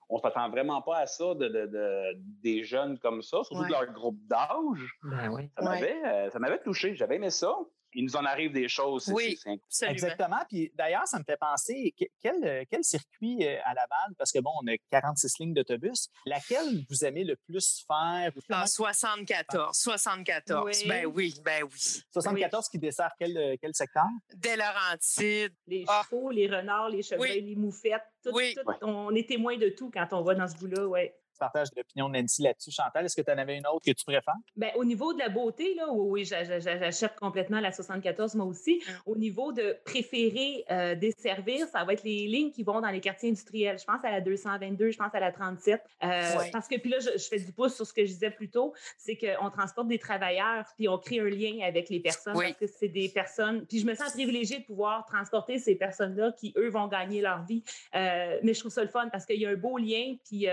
on 0.09 0.17
s'attend 0.17 0.49
vraiment 0.49 0.81
pas 0.81 0.97
à 0.97 1.05
ça 1.05 1.35
de, 1.35 1.47
de, 1.47 1.65
de, 1.67 2.17
des 2.41 2.63
jeunes 2.63 2.97
comme 2.99 3.21
ça, 3.21 3.43
surtout 3.43 3.65
de 3.65 3.71
leur 3.71 3.85
groupe 3.87 4.19
d'âge. 4.27 4.99
Ben 5.03 5.29
oui. 5.29 5.49
Ça 5.57 6.39
m'avait 6.39 6.59
touché. 6.59 6.95
J'avais 6.95 7.15
aimé 7.15 7.29
ça 7.29 7.55
il 7.93 8.05
nous 8.05 8.15
en 8.15 8.25
arrive 8.25 8.51
des 8.51 8.67
choses. 8.67 9.10
Oui, 9.13 9.39
exactement. 9.84 10.39
Puis 10.48 10.72
d'ailleurs, 10.75 11.08
ça 11.08 11.19
me 11.19 11.24
fait 11.24 11.38
penser, 11.38 11.93
quel, 12.22 12.65
quel 12.69 12.84
circuit 12.84 13.46
euh, 13.46 13.58
à 13.65 13.74
Laval, 13.74 14.15
parce 14.17 14.31
que 14.31 14.39
bon, 14.39 14.51
on 14.62 14.67
a 14.67 14.75
46 14.91 15.39
lignes 15.39 15.53
d'autobus, 15.53 16.10
laquelle 16.25 16.86
vous 16.89 17.05
aimez 17.05 17.24
le 17.24 17.36
plus 17.36 17.86
faire? 17.88 18.31
En 18.51 18.65
74. 18.65 19.75
74. 19.75 20.84
Ben 20.88 21.05
oui, 21.05 21.34
ben 21.43 21.63
oui. 21.63 22.03
74 22.12 22.69
qui 22.69 22.79
dessert 22.79 23.12
quel, 23.17 23.58
quel 23.62 23.74
secteur? 23.74 24.05
Des 24.36 24.55
Laurentides. 24.55 25.55
Les 25.67 25.86
ah. 25.88 26.03
chevaux, 26.10 26.29
les 26.31 26.48
renards, 26.48 26.89
les 26.89 27.01
chevreuils, 27.01 27.41
les 27.41 27.55
moufettes. 27.55 28.01
Tout, 28.24 28.31
tout, 28.31 28.72
on 28.81 29.15
est 29.15 29.27
témoin 29.27 29.58
de 29.58 29.69
tout 29.69 29.89
quand 29.89 30.08
on 30.12 30.22
va 30.24 30.36
dans 30.36 30.48
ce 30.48 30.58
bout-là, 30.58 30.86
oui 30.88 31.10
partage 31.39 31.69
l'opinion 31.75 32.10
de 32.10 32.17
Nancy 32.17 32.43
là-dessus. 32.43 32.72
Chantal, 32.72 33.05
est-ce 33.05 33.15
que 33.15 33.22
tu 33.22 33.31
en 33.31 33.38
avais 33.38 33.58
une 33.58 33.67
autre 33.67 33.86
que 33.86 33.91
tu 33.91 34.05
préfères? 34.05 34.36
Bien, 34.55 34.69
au 34.75 34.86
niveau 34.86 35.13
de 35.13 35.19
la 35.19 35.29
beauté, 35.29 35.74
là, 35.75 35.88
oui, 35.91 36.24
oui 36.24 36.25
j'achète 36.25 37.15
complètement 37.15 37.60
la 37.60 37.72
74, 37.72 38.36
moi 38.36 38.46
aussi. 38.46 38.81
Hum. 38.88 38.96
Au 39.05 39.15
niveau 39.15 39.51
de 39.51 39.77
préférer 39.86 40.65
euh, 40.69 40.96
desservir, 40.96 41.67
ça 41.67 41.84
va 41.84 41.93
être 41.93 42.03
les 42.03 42.27
lignes 42.27 42.51
qui 42.51 42.63
vont 42.63 42.81
dans 42.81 42.89
les 42.89 43.01
quartiers 43.01 43.29
industriels. 43.29 43.79
Je 43.79 43.86
pense 43.86 44.03
à 44.03 44.12
la 44.12 44.22
222, 44.22 44.91
je 44.91 44.98
pense 44.98 45.13
à 45.13 45.19
la 45.19 45.31
37. 45.31 45.81
Euh, 46.03 46.22
parce 46.51 46.67
que, 46.67 46.77
puis 46.77 46.89
là, 46.89 46.98
je, 47.00 47.17
fais 47.17 47.39
du 47.39 47.51
pouce 47.51 47.75
sur 47.75 47.86
ce 47.86 47.93
que 47.93 48.03
je 48.03 48.12
disais 48.12 48.31
plus 48.31 48.50
tôt, 48.50 48.74
c'est 48.98 49.17
qu'on 49.17 49.50
transporte 49.50 49.88
des 49.88 50.00
travailleurs, 50.00 50.65
puis 50.75 50.88
on 50.88 50.98
crée 50.98 51.19
un 51.19 51.29
lien 51.29 51.60
avec 51.65 51.89
les 51.89 52.00
personnes, 52.00 52.34
parce 52.34 52.53
que 52.53 52.67
c'est 52.67 52.88
des 52.88 53.10
personnes. 53.10 53.65
Puis 53.65 53.79
je 53.79 53.86
me 53.86 53.96
sens 53.96 54.12
privilégiée 54.12 54.60
de 54.60 54.65
pouvoir 54.65 55.05
transporter 55.05 55.60
ces 55.60 55.75
personnes-là 55.75 56.34
qui, 56.34 56.53
eux, 56.58 56.69
vont 56.69 56.88
gagner 56.88 57.22
leur 57.22 57.43
vie. 57.43 57.63
Euh, 57.96 58.39
mais 58.43 58.53
je 58.53 58.60
trouve 58.60 58.72
ça 58.72 58.84
le 58.84 58.89
fun 58.89 59.08
parce 59.10 59.25
qu'il 59.25 59.39
y 59.39 59.46
a 59.46 59.50
un 59.50 59.55
beau 59.55 59.77
lien, 59.77 60.15
puis 60.25 60.48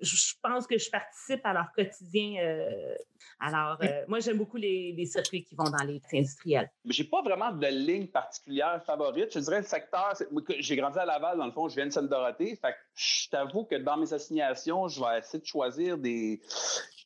je 0.00 0.13
je 0.14 0.34
pense 0.42 0.66
que 0.66 0.78
je 0.78 0.90
participe 0.90 1.44
à 1.44 1.52
leur 1.52 1.72
quotidien. 1.72 2.42
Euh, 2.42 2.94
alors, 3.40 3.78
euh, 3.82 4.04
moi, 4.08 4.20
j'aime 4.20 4.38
beaucoup 4.38 4.56
les, 4.56 5.04
circuits 5.06 5.44
qui 5.44 5.54
vont 5.54 5.64
dans 5.64 5.84
les 5.84 6.00
industriels. 6.12 6.70
J'ai 6.86 7.04
pas 7.04 7.22
vraiment 7.22 7.52
de 7.52 7.66
ligne 7.66 8.06
particulière 8.06 8.82
favorite. 8.84 9.32
Je 9.32 9.40
dirais 9.40 9.58
le 9.58 9.66
secteur. 9.66 10.14
J'ai 10.58 10.76
grandi 10.76 10.98
à 10.98 11.04
Laval, 11.04 11.38
dans 11.38 11.46
le 11.46 11.52
fond, 11.52 11.68
je 11.68 11.74
viens 11.74 11.86
de 11.86 11.90
Sainte-Dorothée. 11.90 12.56
Fait 12.56 12.74
je 12.94 13.28
t'avoue 13.28 13.64
que 13.64 13.76
dans 13.76 13.96
mes 13.96 14.12
assignations, 14.12 14.88
je 14.88 15.00
vais 15.00 15.18
essayer 15.18 15.40
de 15.40 15.46
choisir 15.46 15.98
des, 15.98 16.40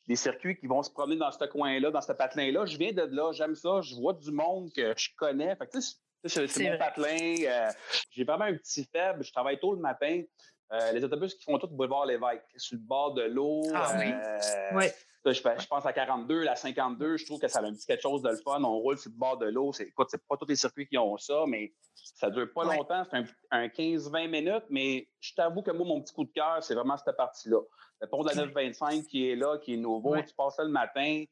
des 0.07 0.17
circuits 0.17 0.57
qui 0.57 0.67
vont 0.67 0.83
se 0.83 0.91
promener 0.91 1.17
dans 1.17 1.31
ce 1.31 1.45
coin-là, 1.45 1.91
dans 1.91 2.01
ce 2.01 2.13
patelin-là. 2.13 2.67
Je 2.67 2.79
viens 2.79 2.93
de 2.93 3.03
là, 3.03 3.33
j'aime 3.33 3.55
ça, 3.55 3.81
je 3.83 3.95
vois 3.95 4.15
du 4.15 4.31
monde 4.31 4.71
que 4.73 4.95
je 4.97 5.11
connais. 5.17 5.57
Fait 5.57 5.69
c'est 6.25 6.71
mon 6.71 6.79
patelin. 6.79 7.37
Euh, 7.45 7.71
j'ai 8.11 8.25
vraiment 8.25 8.45
un 8.45 8.55
petit 8.55 8.89
faible. 8.93 9.23
Je 9.25 9.33
travaille 9.33 9.59
tôt 9.59 9.75
le 9.75 9.81
matin. 9.81 10.23
Euh, 10.73 10.93
les 10.93 11.03
autobus 11.03 11.35
qui 11.35 11.45
font 11.45 11.59
tout 11.59 11.69
boulevard 11.69 12.05
Lévesque, 12.07 12.43
sur 12.57 12.77
le 12.77 12.83
bord 12.83 13.15
de 13.15 13.23
l'eau. 13.23 13.63
Ah 13.75 13.93
oui. 13.99 14.13
Euh, 14.13 15.33
je, 15.33 15.67
pense 15.67 15.87
à 15.87 15.93
42, 15.93 16.43
la 16.43 16.57
52, 16.57 17.17
je 17.17 17.27
trouve 17.27 17.41
que 17.41 17.49
ça 17.49 17.61
a 17.61 17.63
un 17.63 17.73
petit 17.73 17.87
quelque 17.87 18.03
chose 18.03 18.23
de 18.23 18.31
le 18.31 18.37
fun. 18.37 18.63
On 18.63 18.79
roule 18.79 18.99
sur 18.99 19.11
le 19.11 19.17
bord 19.17 19.39
de 19.39 19.47
l'eau. 19.47 19.73
C'est, 19.73 19.85
écoute, 19.85 20.09
c'est 20.11 20.23
pas 20.27 20.37
tous 20.37 20.47
les 20.47 20.57
circuits 20.57 20.87
qui 20.87 20.99
ont 20.99 21.17
ça, 21.17 21.45
mais 21.47 21.73
ça 21.95 22.31
dure 22.31 22.53
pas 22.53 22.65
longtemps. 22.65 23.03
C'est 23.11 23.25
un, 23.51 23.67
15-20 23.67 24.29
minutes, 24.29 24.65
mais 24.71 25.09
je 25.21 25.35
t'avoue 25.35 25.63
que 25.63 25.71
moi, 25.71 25.87
mon 25.87 26.01
petit 26.01 26.13
coup 26.13 26.25
de 26.25 26.33
cœur, 26.33 26.63
c'est 26.63 26.75
vraiment 26.75 26.97
cette 26.97 27.17
partie-là. 27.17 27.61
Le 28.01 28.07
pont 28.07 28.23
de 28.23 28.29
la 28.29 28.35
925 28.37 29.05
qui 29.07 29.29
est 29.29 29.35
là, 29.35 29.59
qui 29.59 29.75
est 29.75 29.77
nouveau, 29.77 30.17
tu 30.23 30.33
passes 30.37 30.57
là 30.59 30.65
le 30.65 30.71
matin, 30.71 31.25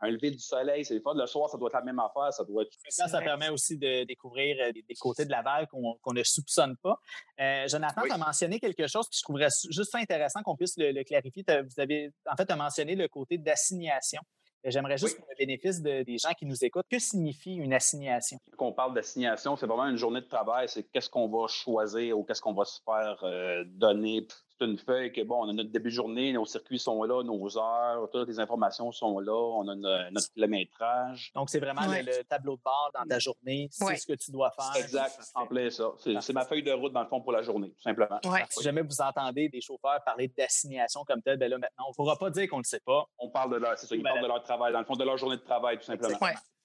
un 0.00 0.10
lever 0.10 0.30
du 0.30 0.38
soleil, 0.38 0.84
c'est 0.84 0.94
le 0.94 1.00
fun. 1.00 1.12
Le 1.14 1.26
soir, 1.26 1.50
ça 1.50 1.58
doit 1.58 1.68
être 1.68 1.74
la 1.74 1.82
même 1.82 1.98
affaire. 1.98 2.32
Ça 2.32 2.44
doit 2.44 2.62
être... 2.62 2.72
Ça, 2.88 3.08
ça 3.08 3.20
permet 3.20 3.50
aussi 3.50 3.76
de 3.76 4.04
découvrir 4.04 4.56
euh, 4.60 4.72
des, 4.72 4.94
côtés 4.94 5.26
de 5.26 5.30
Laval 5.30 5.66
qu'on, 5.68 5.98
qu'on 6.00 6.12
ne 6.14 6.22
soupçonne 6.22 6.76
pas. 6.78 6.98
Euh, 7.40 7.68
Jonathan, 7.68 8.02
tu 8.02 8.12
as 8.12 8.16
mentionné 8.16 8.58
quelque 8.58 8.86
chose 8.86 9.06
que 9.08 9.16
je 9.16 9.22
trouverais 9.22 9.48
juste 9.70 9.94
intéressant 9.94 10.42
qu'on 10.42 10.56
puisse 10.56 10.78
le, 10.78 11.02
clarifier. 11.04 11.44
Vous 11.46 11.80
avez, 11.80 12.10
en 12.30 12.36
fait, 12.36 12.50
mentionné 12.56 12.94
le 12.94 13.08
côté 13.08 13.36
d'assignation. 13.36 14.22
J'aimerais 14.64 14.96
juste 14.96 15.18
pour 15.18 15.26
le 15.28 15.36
bénéfice 15.36 15.82
des 15.82 16.18
gens 16.18 16.32
qui 16.38 16.46
nous 16.46 16.64
écoutent, 16.64 16.86
que 16.90 16.98
signifie 16.98 17.54
une 17.54 17.74
assignation? 17.74 18.38
Quand 18.56 18.68
on 18.68 18.72
parle 18.72 18.94
d'assignation, 18.94 19.56
c'est 19.56 19.66
vraiment 19.66 19.86
une 19.86 19.96
journée 19.96 20.22
de 20.22 20.26
travail, 20.26 20.68
c'est 20.68 20.84
qu'est-ce 20.84 21.10
qu'on 21.10 21.28
va 21.28 21.46
choisir 21.48 22.18
ou 22.18 22.24
qu'est-ce 22.24 22.40
qu'on 22.40 22.54
va 22.54 22.64
se 22.64 22.80
faire 22.82 23.18
euh, 23.24 23.64
donner 23.66 24.26
c'est 24.58 24.66
une 24.66 24.78
feuille 24.78 25.12
que, 25.12 25.22
bon, 25.22 25.44
on 25.44 25.48
a 25.48 25.52
notre 25.52 25.70
début 25.70 25.90
de 25.90 25.94
journée, 25.94 26.32
nos 26.32 26.44
circuits 26.44 26.78
sont 26.78 27.02
là, 27.02 27.22
nos 27.22 27.58
heures, 27.58 28.08
toutes 28.12 28.28
les 28.28 28.38
informations 28.38 28.92
sont 28.92 29.18
là, 29.18 29.32
on 29.32 29.68
a 29.68 29.74
notre, 29.74 30.32
kilométrage. 30.32 31.32
Donc, 31.34 31.50
c'est 31.50 31.60
vraiment 31.60 31.82
le, 31.86 32.22
tableau 32.24 32.56
de 32.56 32.62
bord 32.62 32.90
dans 32.94 33.04
ta 33.04 33.18
journée, 33.18 33.68
c'est 33.70 33.96
ce 33.96 34.06
que 34.06 34.14
tu 34.14 34.30
dois 34.30 34.52
faire. 34.52 34.82
Exact, 34.82 35.18
en 35.34 35.46
plein 35.46 35.70
ça. 35.70 35.92
C'est 35.98 36.32
ma 36.32 36.44
feuille 36.44 36.62
de 36.62 36.72
route, 36.72 36.92
dans 36.92 37.02
le 37.02 37.08
fond, 37.08 37.20
pour 37.20 37.32
la 37.32 37.42
journée, 37.42 37.70
tout 37.70 37.82
simplement. 37.82 38.20
Si 38.50 38.62
jamais 38.62 38.82
vous 38.82 39.00
entendez 39.00 39.48
des 39.48 39.60
chauffeurs 39.60 40.02
parler 40.04 40.28
d'assignation 40.28 41.04
comme 41.04 41.22
tel, 41.22 41.38
ben 41.38 41.50
là, 41.50 41.58
maintenant, 41.58 41.84
on 41.86 41.90
ne 41.90 41.94
pourra 41.94 42.16
pas 42.16 42.30
dire 42.30 42.48
qu'on 42.48 42.58
ne 42.58 42.62
le 42.62 42.68
sait 42.68 42.80
pas. 42.84 43.06
On 43.18 43.30
parle 43.30 43.52
de 43.52 43.56
leur, 43.56 43.78
c'est 43.78 43.86
ça, 43.86 43.96
ils 43.96 44.02
parlent 44.02 44.22
de 44.22 44.26
leur 44.26 44.42
travail, 44.42 44.72
dans 44.72 44.80
le 44.80 44.84
fond, 44.84 44.94
de 44.94 45.04
leur 45.04 45.16
journée 45.16 45.36
de 45.36 45.42
travail, 45.42 45.78
tout 45.78 45.84
simplement. 45.84 46.18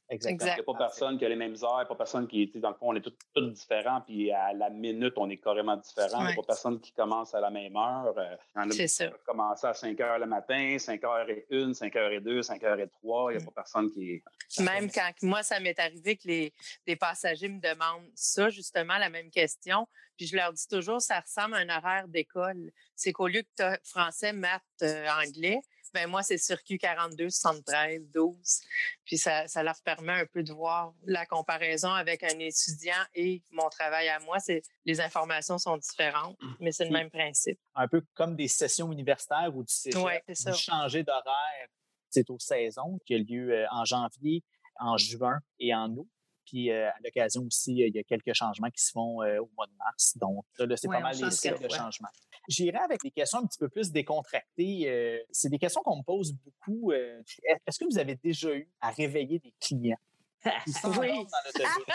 Exactement. 0.09 0.51
Il 0.51 0.55
n'y 0.55 0.61
a 0.61 0.63
pas 0.63 0.77
personne 0.77 1.17
qui 1.19 1.25
a 1.25 1.29
les 1.29 1.35
mêmes 1.35 1.55
heures, 1.63 1.85
pas 1.87 1.95
personne 1.95 2.27
qui 2.27 2.41
est, 2.41 2.57
dans 2.57 2.69
le 2.69 2.75
fond, 2.75 2.87
on 2.89 2.95
est 2.95 3.01
tous 3.01 3.41
différents, 3.51 4.01
puis 4.01 4.31
à 4.31 4.53
la 4.53 4.69
minute, 4.71 5.13
on 5.17 5.29
est 5.29 5.37
carrément 5.37 5.77
différents. 5.77 6.21
Il 6.21 6.27
n'y 6.27 6.33
a 6.33 6.35
pas 6.35 6.47
personne 6.47 6.79
qui 6.79 6.91
commence 6.93 7.35
à 7.35 7.39
la 7.39 7.51
même 7.51 7.75
heure. 7.75 8.13
Euh, 8.17 8.65
C'est 8.71 8.87
ça. 8.87 9.09
commencer 9.25 9.67
à 9.67 9.73
5 9.73 9.99
heures 10.01 10.17
le 10.17 10.25
matin, 10.25 10.77
5 10.79 11.03
heures 11.03 11.29
et 11.29 11.45
1, 11.51 11.73
5 11.73 11.95
heures 11.95 12.11
et 12.11 12.21
2, 12.21 12.41
5 12.41 12.63
heures 12.63 12.79
et 12.79 12.87
3. 12.87 13.31
Il 13.31 13.37
n'y 13.37 13.41
a 13.41 13.43
mm. 13.43 13.45
pas 13.45 13.61
personne 13.61 13.91
qui 13.91 14.13
est. 14.13 14.23
Même 14.63 14.89
quand 14.91 15.11
moi, 15.21 15.43
ça 15.43 15.59
m'est 15.59 15.79
arrivé 15.79 16.17
que 16.17 16.27
les, 16.27 16.53
les 16.87 16.95
passagers 16.95 17.49
me 17.49 17.59
demandent 17.59 18.09
ça, 18.15 18.49
justement, 18.49 18.97
la 18.97 19.09
même 19.09 19.29
question. 19.29 19.87
Puis 20.17 20.27
je 20.27 20.35
leur 20.35 20.51
dis 20.51 20.67
toujours, 20.67 21.01
ça 21.01 21.19
ressemble 21.19 21.53
à 21.55 21.59
un 21.59 21.69
horaire 21.69 22.07
d'école. 22.07 22.71
C'est 22.95 23.13
qu'au 23.13 23.27
lieu 23.27 23.41
que 23.41 23.47
tu 23.55 23.63
as 23.63 23.79
français, 23.85 24.33
maths, 24.33 24.61
euh, 24.81 25.07
anglais, 25.23 25.61
ben 25.93 26.07
moi, 26.07 26.23
c'est 26.23 26.37
circuit 26.37 26.77
42, 26.77 27.29
73, 27.29 28.09
12. 28.13 28.61
Puis 29.05 29.17
ça, 29.17 29.47
ça 29.47 29.63
leur 29.63 29.81
permet 29.83 30.13
un 30.13 30.25
peu 30.25 30.43
de 30.43 30.53
voir 30.53 30.93
la 31.05 31.25
comparaison 31.25 31.91
avec 31.91 32.23
un 32.23 32.39
étudiant 32.39 33.03
et 33.15 33.43
mon 33.51 33.69
travail 33.69 34.09
à 34.09 34.19
moi. 34.19 34.39
C'est 34.39 34.61
les 34.85 35.01
informations 35.01 35.57
sont 35.57 35.77
différentes, 35.77 36.37
mmh. 36.41 36.53
mais 36.59 36.71
c'est 36.71 36.85
le 36.85 36.91
même 36.91 37.09
principe. 37.09 37.59
Un 37.75 37.87
peu 37.87 38.01
comme 38.13 38.35
des 38.35 38.47
sessions 38.47 38.91
universitaires 38.91 39.55
où 39.55 39.63
tu 39.63 39.97
ouais, 39.97 40.23
changer 40.55 41.03
d'horaire. 41.03 41.67
C'est 42.09 42.29
aux 42.29 42.39
saisons 42.39 42.99
qui 43.05 43.15
a 43.15 43.17
lieu 43.19 43.51
euh, 43.51 43.65
en 43.71 43.85
janvier, 43.85 44.43
en 44.79 44.97
juin 44.97 45.39
et 45.59 45.75
en 45.75 45.89
août. 45.91 46.07
Puis 46.49 46.71
euh, 46.71 46.89
à 46.89 46.95
l'occasion 47.03 47.43
aussi, 47.43 47.73
il 47.73 47.95
y 47.95 47.99
a 47.99 48.03
quelques 48.03 48.33
changements 48.33 48.69
qui 48.69 48.81
se 48.83 48.91
font 48.91 49.21
euh, 49.21 49.39
au 49.39 49.49
mois 49.55 49.67
de 49.67 49.73
mars. 49.77 50.17
Donc 50.17 50.45
là, 50.57 50.75
c'est 50.75 50.87
pas 50.87 50.99
mal 50.99 51.15
les 51.15 51.29
cycles 51.29 51.61
de 51.61 51.69
changement. 51.69 52.07
J'irai 52.47 52.79
avec 52.79 53.01
des 53.03 53.11
questions 53.11 53.39
un 53.39 53.45
petit 53.45 53.59
peu 53.59 53.69
plus 53.69 53.91
décontractées. 53.91 54.89
Euh, 54.89 55.19
c'est 55.31 55.49
des 55.49 55.59
questions 55.59 55.81
qu'on 55.83 55.97
me 55.97 56.03
pose 56.03 56.33
beaucoup. 56.33 56.91
Est-ce 56.91 57.77
que 57.77 57.85
vous 57.85 57.99
avez 57.99 58.15
déjà 58.15 58.51
eu 58.51 58.67
à 58.81 58.89
réveiller 58.89 59.37
des 59.39 59.53
clients? 59.59 59.97
oui. 60.99 61.25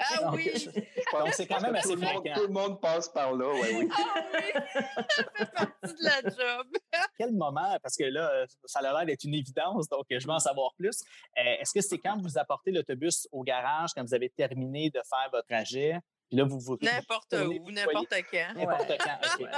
ah 0.00 0.30
oui. 0.34 0.52
Donc, 1.12 1.28
c'est 1.32 1.46
quand 1.46 1.60
même 1.60 1.74
assez 1.74 1.96
fréquent. 1.96 2.34
Tout 2.34 2.42
le 2.42 2.52
monde 2.52 2.80
passe 2.80 3.08
par 3.08 3.32
là, 3.32 3.48
ouais, 3.52 3.76
oui. 3.76 3.88
Ah 3.92 4.22
oui, 4.34 4.62
ça 4.74 5.24
fait 5.36 5.52
partie 5.52 5.94
de 5.94 6.04
la 6.04 6.20
job. 6.22 6.66
Quel 7.18 7.32
moment, 7.32 7.78
parce 7.82 7.96
que 7.96 8.04
là, 8.04 8.44
ça 8.64 8.80
a 8.80 8.82
l'air 8.82 9.06
d'être 9.06 9.24
une 9.24 9.34
évidence, 9.34 9.88
donc 9.88 10.04
je 10.10 10.26
veux 10.26 10.32
en 10.32 10.38
savoir 10.38 10.74
plus. 10.76 11.02
Est-ce 11.36 11.72
que 11.72 11.80
c'est 11.80 11.98
quand 11.98 12.20
vous 12.20 12.38
apportez 12.38 12.72
l'autobus 12.72 13.26
au 13.32 13.42
garage, 13.42 13.90
quand 13.94 14.02
vous 14.02 14.14
avez 14.14 14.28
terminé 14.30 14.90
de 14.90 15.00
faire 15.08 15.30
votre 15.32 15.46
trajet, 15.46 15.98
là, 16.32 16.44
vous 16.44 16.58
vous. 16.58 16.78
N'importe 16.80 17.34
où, 17.34 17.70
n'importe 17.70 18.14
quand. 18.30 18.54
N'importe 18.54 18.92
quand, 18.98 19.48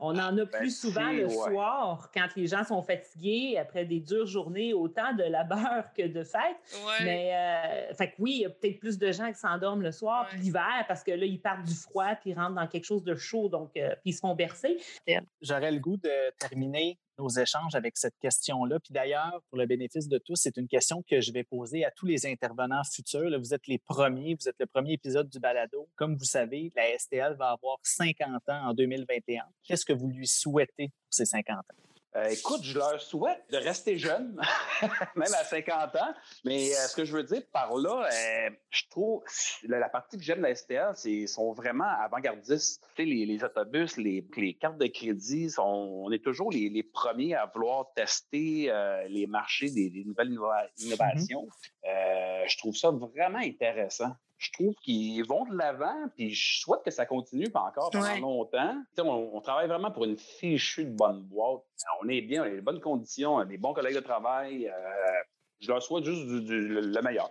On 0.00 0.18
en 0.18 0.38
a 0.38 0.46
plus 0.46 0.60
ben, 0.60 0.70
souvent 0.70 1.12
le 1.12 1.28
soir, 1.28 2.10
quand 2.14 2.28
les 2.36 2.46
gens 2.46 2.64
sont 2.64 2.82
fatigués 2.82 3.58
après 3.58 3.84
des 3.84 4.00
dures 4.00 4.26
journées, 4.26 4.72
autant 4.74 5.12
de 5.14 5.24
labeur 5.24 5.92
que 5.96 6.06
de 6.06 6.24
fête. 6.24 6.56
Mais, 7.02 7.34
euh, 7.34 7.94
fait 7.94 8.10
que 8.10 8.14
oui, 8.18 8.32
il 8.36 8.40
y 8.40 8.46
a 8.46 8.50
peut-être 8.50 8.80
plus 8.80 8.98
de 8.98 9.12
gens 9.12 9.30
qui 9.32 9.38
s'endorment 9.38 9.82
le 9.82 9.92
soir, 9.92 10.26
puis 10.28 10.40
l'hiver, 10.40 10.84
parce 10.88 11.02
que 11.02 11.12
là, 11.12 11.24
ils 11.26 11.40
partent 11.40 11.64
du 11.64 11.74
froid, 11.74 12.14
puis 12.20 12.30
ils 12.30 12.34
rentrent 12.34 12.54
dans 12.54 12.66
quelque 12.66 12.84
chose 12.84 13.04
de 13.04 13.14
chaud, 13.14 13.48
donc, 13.48 13.76
euh, 13.76 13.90
puis 14.02 14.10
ils 14.10 14.14
se 14.14 14.20
font 14.20 14.34
bercer. 14.34 14.78
J'aurais 15.40 15.72
le 15.72 15.78
goût 15.78 15.96
de 15.96 16.30
terminer 16.38 16.98
nos 17.20 17.28
échanges 17.28 17.74
avec 17.74 17.96
cette 17.96 18.18
question-là. 18.18 18.80
Puis 18.80 18.92
d'ailleurs, 18.92 19.42
pour 19.50 19.58
le 19.58 19.66
bénéfice 19.66 20.08
de 20.08 20.18
tous, 20.18 20.36
c'est 20.36 20.56
une 20.56 20.68
question 20.68 21.02
que 21.02 21.20
je 21.20 21.32
vais 21.32 21.44
poser 21.44 21.84
à 21.84 21.90
tous 21.90 22.06
les 22.06 22.26
intervenants 22.26 22.82
futurs. 22.84 23.38
vous 23.38 23.54
êtes 23.54 23.66
les 23.66 23.78
premiers, 23.78 24.34
vous 24.34 24.48
êtes 24.48 24.58
le 24.58 24.66
premier 24.66 24.94
épisode 24.94 25.28
du 25.28 25.38
balado. 25.38 25.88
Comme 25.96 26.16
vous 26.16 26.24
savez, 26.24 26.72
la 26.74 26.98
STL 26.98 27.34
va 27.34 27.50
avoir 27.50 27.78
50 27.82 28.48
ans 28.48 28.68
en 28.68 28.74
2021. 28.74 29.44
Qu'est-ce 29.62 29.84
que 29.84 29.92
vous 29.92 30.08
lui 30.08 30.26
souhaitez 30.26 30.88
pour 30.88 31.14
ces 31.14 31.26
50 31.26 31.58
ans? 31.58 31.89
Euh, 32.16 32.28
écoute, 32.28 32.62
je 32.64 32.76
leur 32.76 33.00
souhaite 33.00 33.44
de 33.52 33.56
rester 33.56 33.96
jeunes, 33.96 34.40
même 35.16 35.32
à 35.32 35.44
50 35.44 35.94
ans. 35.94 36.14
Mais 36.44 36.72
euh, 36.72 36.88
ce 36.88 36.96
que 36.96 37.04
je 37.04 37.16
veux 37.16 37.22
dire 37.22 37.42
par 37.52 37.76
là, 37.76 38.08
euh, 38.12 38.50
je 38.70 38.82
trouve 38.90 39.22
la, 39.62 39.88
partie 39.88 40.16
que 40.16 40.22
j'aime 40.22 40.38
de 40.38 40.42
la 40.42 40.54
STL, 40.54 40.90
c'est 40.94 41.28
sont 41.28 41.52
vraiment 41.52 41.84
avant-gardistes. 41.84 42.82
Tu 42.96 43.04
sais, 43.04 43.08
les, 43.08 43.44
autobus, 43.44 43.96
les, 43.96 44.56
cartes 44.60 44.78
de 44.78 44.88
crédit, 44.88 45.54
on 45.58 46.10
est 46.10 46.22
toujours 46.24 46.50
les, 46.50 46.82
premiers 46.82 47.34
à 47.34 47.46
vouloir 47.46 47.92
tester 47.94 48.72
les 49.08 49.26
marchés 49.28 49.70
des, 49.70 50.02
nouvelles 50.04 50.30
mm-hmm. 50.30 50.84
innovations. 50.84 51.48
je 51.84 52.58
trouve 52.58 52.74
ça 52.74 52.90
vraiment 52.90 53.38
intéressant 53.38 54.16
je 54.40 54.50
trouve 54.52 54.74
qu'ils 54.76 55.22
vont 55.26 55.44
de 55.44 55.54
l'avant, 55.54 56.08
puis 56.16 56.30
je 56.30 56.60
souhaite 56.60 56.82
que 56.82 56.90
ça 56.90 57.04
continue 57.04 57.50
pas 57.50 57.60
encore 57.60 57.90
pendant 57.90 58.16
longtemps. 58.18 58.82
On, 58.98 59.40
travaille 59.42 59.68
vraiment 59.68 59.90
pour 59.90 60.04
une 60.04 60.16
fichue 60.16 60.86
de 60.86 60.96
bonne 60.96 61.22
boîte. 61.24 61.60
On 62.02 62.08
est 62.08 62.22
bien, 62.22 62.42
on 62.42 62.46
a 62.46 62.50
des 62.50 62.62
bonnes 62.62 62.80
conditions, 62.80 63.34
on 63.34 63.38
a 63.40 63.44
des 63.44 63.58
bons 63.58 63.74
collègues 63.74 63.96
de 63.96 64.00
travail. 64.00 64.66
Euh, 64.66 64.72
je 65.60 65.68
leur 65.68 65.82
souhaite 65.82 66.04
juste 66.04 66.26
le 66.26 67.02
meilleur 67.02 67.30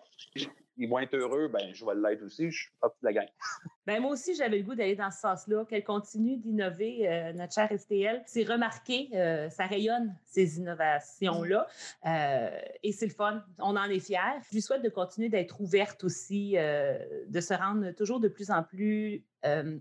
ils 0.79 0.87
vont 0.87 0.99
être 0.99 1.13
heureux, 1.13 1.49
ben, 1.49 1.73
je 1.73 1.85
vais 1.85 1.93
l'être 1.95 2.23
aussi. 2.23 2.49
Je 2.49 2.63
suis 2.63 2.71
partie 2.79 2.97
de 3.01 3.07
la 3.07 3.13
gang. 3.13 3.27
Ben, 3.85 3.99
moi 4.03 4.11
aussi, 4.11 4.35
j'avais 4.35 4.59
le 4.59 4.63
goût 4.63 4.75
d'aller 4.75 4.95
dans 4.95 5.09
ce 5.09 5.19
sens-là, 5.19 5.65
qu'elle 5.65 5.83
continue 5.83 6.37
d'innover, 6.37 7.09
euh, 7.09 7.33
notre 7.33 7.53
chère 7.53 7.71
STL. 7.75 8.21
C'est 8.27 8.43
remarqué, 8.43 9.09
euh, 9.15 9.49
ça 9.49 9.65
rayonne, 9.65 10.15
ces 10.25 10.59
innovations-là. 10.59 11.65
Euh, 12.05 12.61
et 12.83 12.91
c'est 12.91 13.07
le 13.07 13.13
fun. 13.13 13.43
On 13.57 13.75
en 13.75 13.85
est 13.85 13.99
fiers. 13.99 14.19
Je 14.49 14.55
lui 14.55 14.61
souhaite 14.61 14.83
de 14.83 14.89
continuer 14.89 15.29
d'être 15.29 15.59
ouverte 15.59 16.03
aussi, 16.03 16.51
de 16.51 17.41
se 17.41 17.53
rendre 17.55 17.89
toujours 17.91 18.19
de 18.19 18.27
plus 18.27 18.51
en 18.51 18.61
plus 18.61 19.23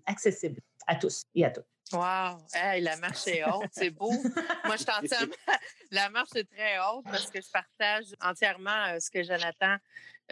accessible 0.07 0.59
à 0.87 0.97
tous 0.97 1.25
et 1.35 1.45
à 1.45 1.51
toutes. 1.51 1.67
Wow! 1.93 2.39
Hey, 2.55 2.81
la 2.81 2.97
marche 2.97 3.27
est 3.27 3.45
haute, 3.45 3.69
c'est 3.73 3.91
beau. 3.91 4.13
Moi, 4.65 4.77
je 4.77 4.85
t'entends. 4.85 5.33
la 5.91 6.09
marche 6.11 6.35
est 6.35 6.51
très 6.51 6.79
haute 6.79 7.05
parce 7.05 7.31
que 7.31 7.41
je 7.41 7.51
partage 7.51 8.07
entièrement 8.23 8.99
ce 8.99 9.11
que 9.11 9.23
Jonathan 9.23 9.77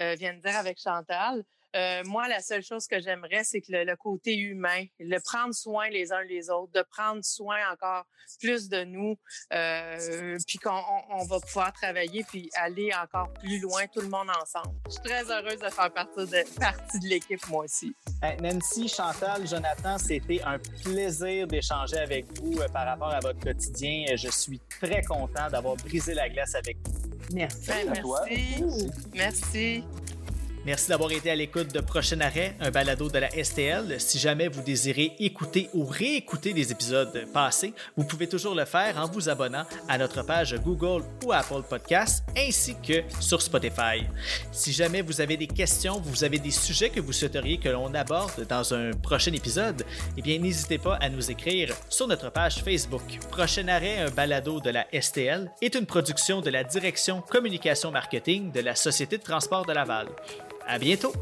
euh, 0.00 0.14
vient 0.14 0.34
de 0.34 0.40
dire 0.40 0.56
avec 0.56 0.80
Chantal. 0.80 1.44
Euh, 1.76 2.02
moi, 2.06 2.26
la 2.28 2.40
seule 2.40 2.62
chose 2.62 2.86
que 2.86 3.00
j'aimerais, 3.00 3.44
c'est 3.44 3.60
que 3.60 3.70
le, 3.70 3.96
côté 3.96 4.34
humain, 4.34 4.84
le 4.98 5.18
prendre 5.18 5.54
soin 5.54 5.88
les 5.88 6.10
uns 6.12 6.22
les 6.22 6.48
autres, 6.48 6.72
de 6.72 6.82
prendre 6.82 7.22
soin 7.22 7.58
encore 7.70 8.04
plus 8.40 8.68
de 8.68 8.84
nous, 8.84 9.16
euh, 9.52 10.38
puis 10.46 10.58
qu'on 10.58 11.24
va 11.24 11.40
pouvoir 11.40 11.72
travailler 11.72 12.24
puis 12.24 12.50
aller 12.54 12.90
encore 12.94 13.32
plus 13.34 13.60
loin, 13.60 13.86
tout 13.92 14.00
le 14.00 14.08
monde 14.08 14.28
ensemble. 14.30 14.74
Je 14.86 14.92
suis 14.92 15.02
très 15.02 15.30
heureuse 15.30 15.58
de 15.58 15.68
faire 15.68 15.92
partie 15.92 16.26
de, 16.26 16.58
partie 16.58 16.98
de 16.98 17.06
l'équipe, 17.08 17.46
moi 17.48 17.64
aussi. 17.64 17.94
Nancy, 18.40 18.88
Chantal, 18.88 19.46
Jonathan, 19.46 19.98
c'était 19.98 20.42
un 20.42 20.58
plaisir 20.82 21.46
d'échanger 21.46 21.98
avec 21.98 22.26
vous 22.40 22.56
par 22.72 22.86
rapport 22.86 23.12
à 23.12 23.20
votre 23.20 23.40
quotidien. 23.40 24.06
Je 24.16 24.28
suis 24.28 24.60
très 24.80 25.02
content 25.02 25.50
d'avoir 25.50 25.76
brisé 25.76 26.14
la 26.14 26.28
glace 26.28 26.54
avec 26.54 26.78
vous. 26.84 26.94
Merci. 27.32 27.68
Ben, 27.68 27.92
merci. 27.92 28.64
Merci. 29.14 29.84
Merci 29.84 29.84
d'avoir 30.66 31.12
été 31.12 31.30
à 31.30 31.36
l'écoute 31.36 31.72
de 31.72 31.80
Prochain 31.80 32.20
Arrêt, 32.20 32.56
un 32.58 32.72
balado 32.72 33.08
de 33.08 33.18
la 33.18 33.30
STL. 33.30 34.00
Si 34.00 34.18
jamais 34.18 34.48
vous 34.48 34.62
désirez 34.62 35.12
écouter 35.20 35.70
ou 35.72 35.84
réécouter 35.84 36.52
des 36.52 36.72
épisodes 36.72 37.24
passés, 37.32 37.72
vous 37.96 38.04
pouvez 38.04 38.28
toujours 38.28 38.54
le 38.54 38.64
faire 38.64 38.98
en 38.98 39.06
vous 39.06 39.28
abonnant 39.28 39.64
à 39.88 39.96
notre 39.96 40.24
page 40.24 40.56
Google 40.56 41.04
ou 41.24 41.32
Apple 41.32 41.62
Podcasts, 41.68 42.24
ainsi 42.36 42.74
que 42.82 43.04
sur 43.20 43.40
Spotify. 43.40 44.02
Si 44.50 44.72
jamais 44.72 45.02
vous 45.02 45.20
avez 45.20 45.36
des 45.36 45.46
questions, 45.46 46.00
vous 46.00 46.24
avez 46.24 46.40
des 46.40 46.50
sujets 46.50 46.90
que 46.90 47.00
vous 47.00 47.12
souhaiteriez 47.12 47.58
que 47.58 47.68
l'on 47.68 47.94
aborde 47.94 48.44
dans 48.48 48.74
un 48.74 48.90
prochain 48.90 49.32
épisode, 49.32 49.84
eh 50.16 50.22
bien 50.22 50.38
n'hésitez 50.38 50.78
pas 50.78 50.96
à 50.96 51.08
nous 51.08 51.30
écrire 51.30 51.74
sur 51.88 52.08
notre 52.08 52.32
page 52.32 52.56
Facebook. 52.64 53.20
Prochain 53.30 53.68
Arrêt, 53.68 53.98
un 53.98 54.10
balado 54.10 54.58
de 54.58 54.70
la 54.70 54.86
STL, 54.92 55.48
est 55.62 55.76
une 55.76 55.86
production 55.86 56.40
de 56.40 56.50
la 56.50 56.64
Direction 56.64 57.22
Communication 57.22 57.92
Marketing 57.92 58.50
de 58.50 58.60
la 58.60 58.74
Société 58.74 59.16
de 59.16 59.22
transport 59.22 59.64
de 59.64 59.72
Laval. 59.72 60.08
À 60.66 60.78
bientôt! 60.78 61.12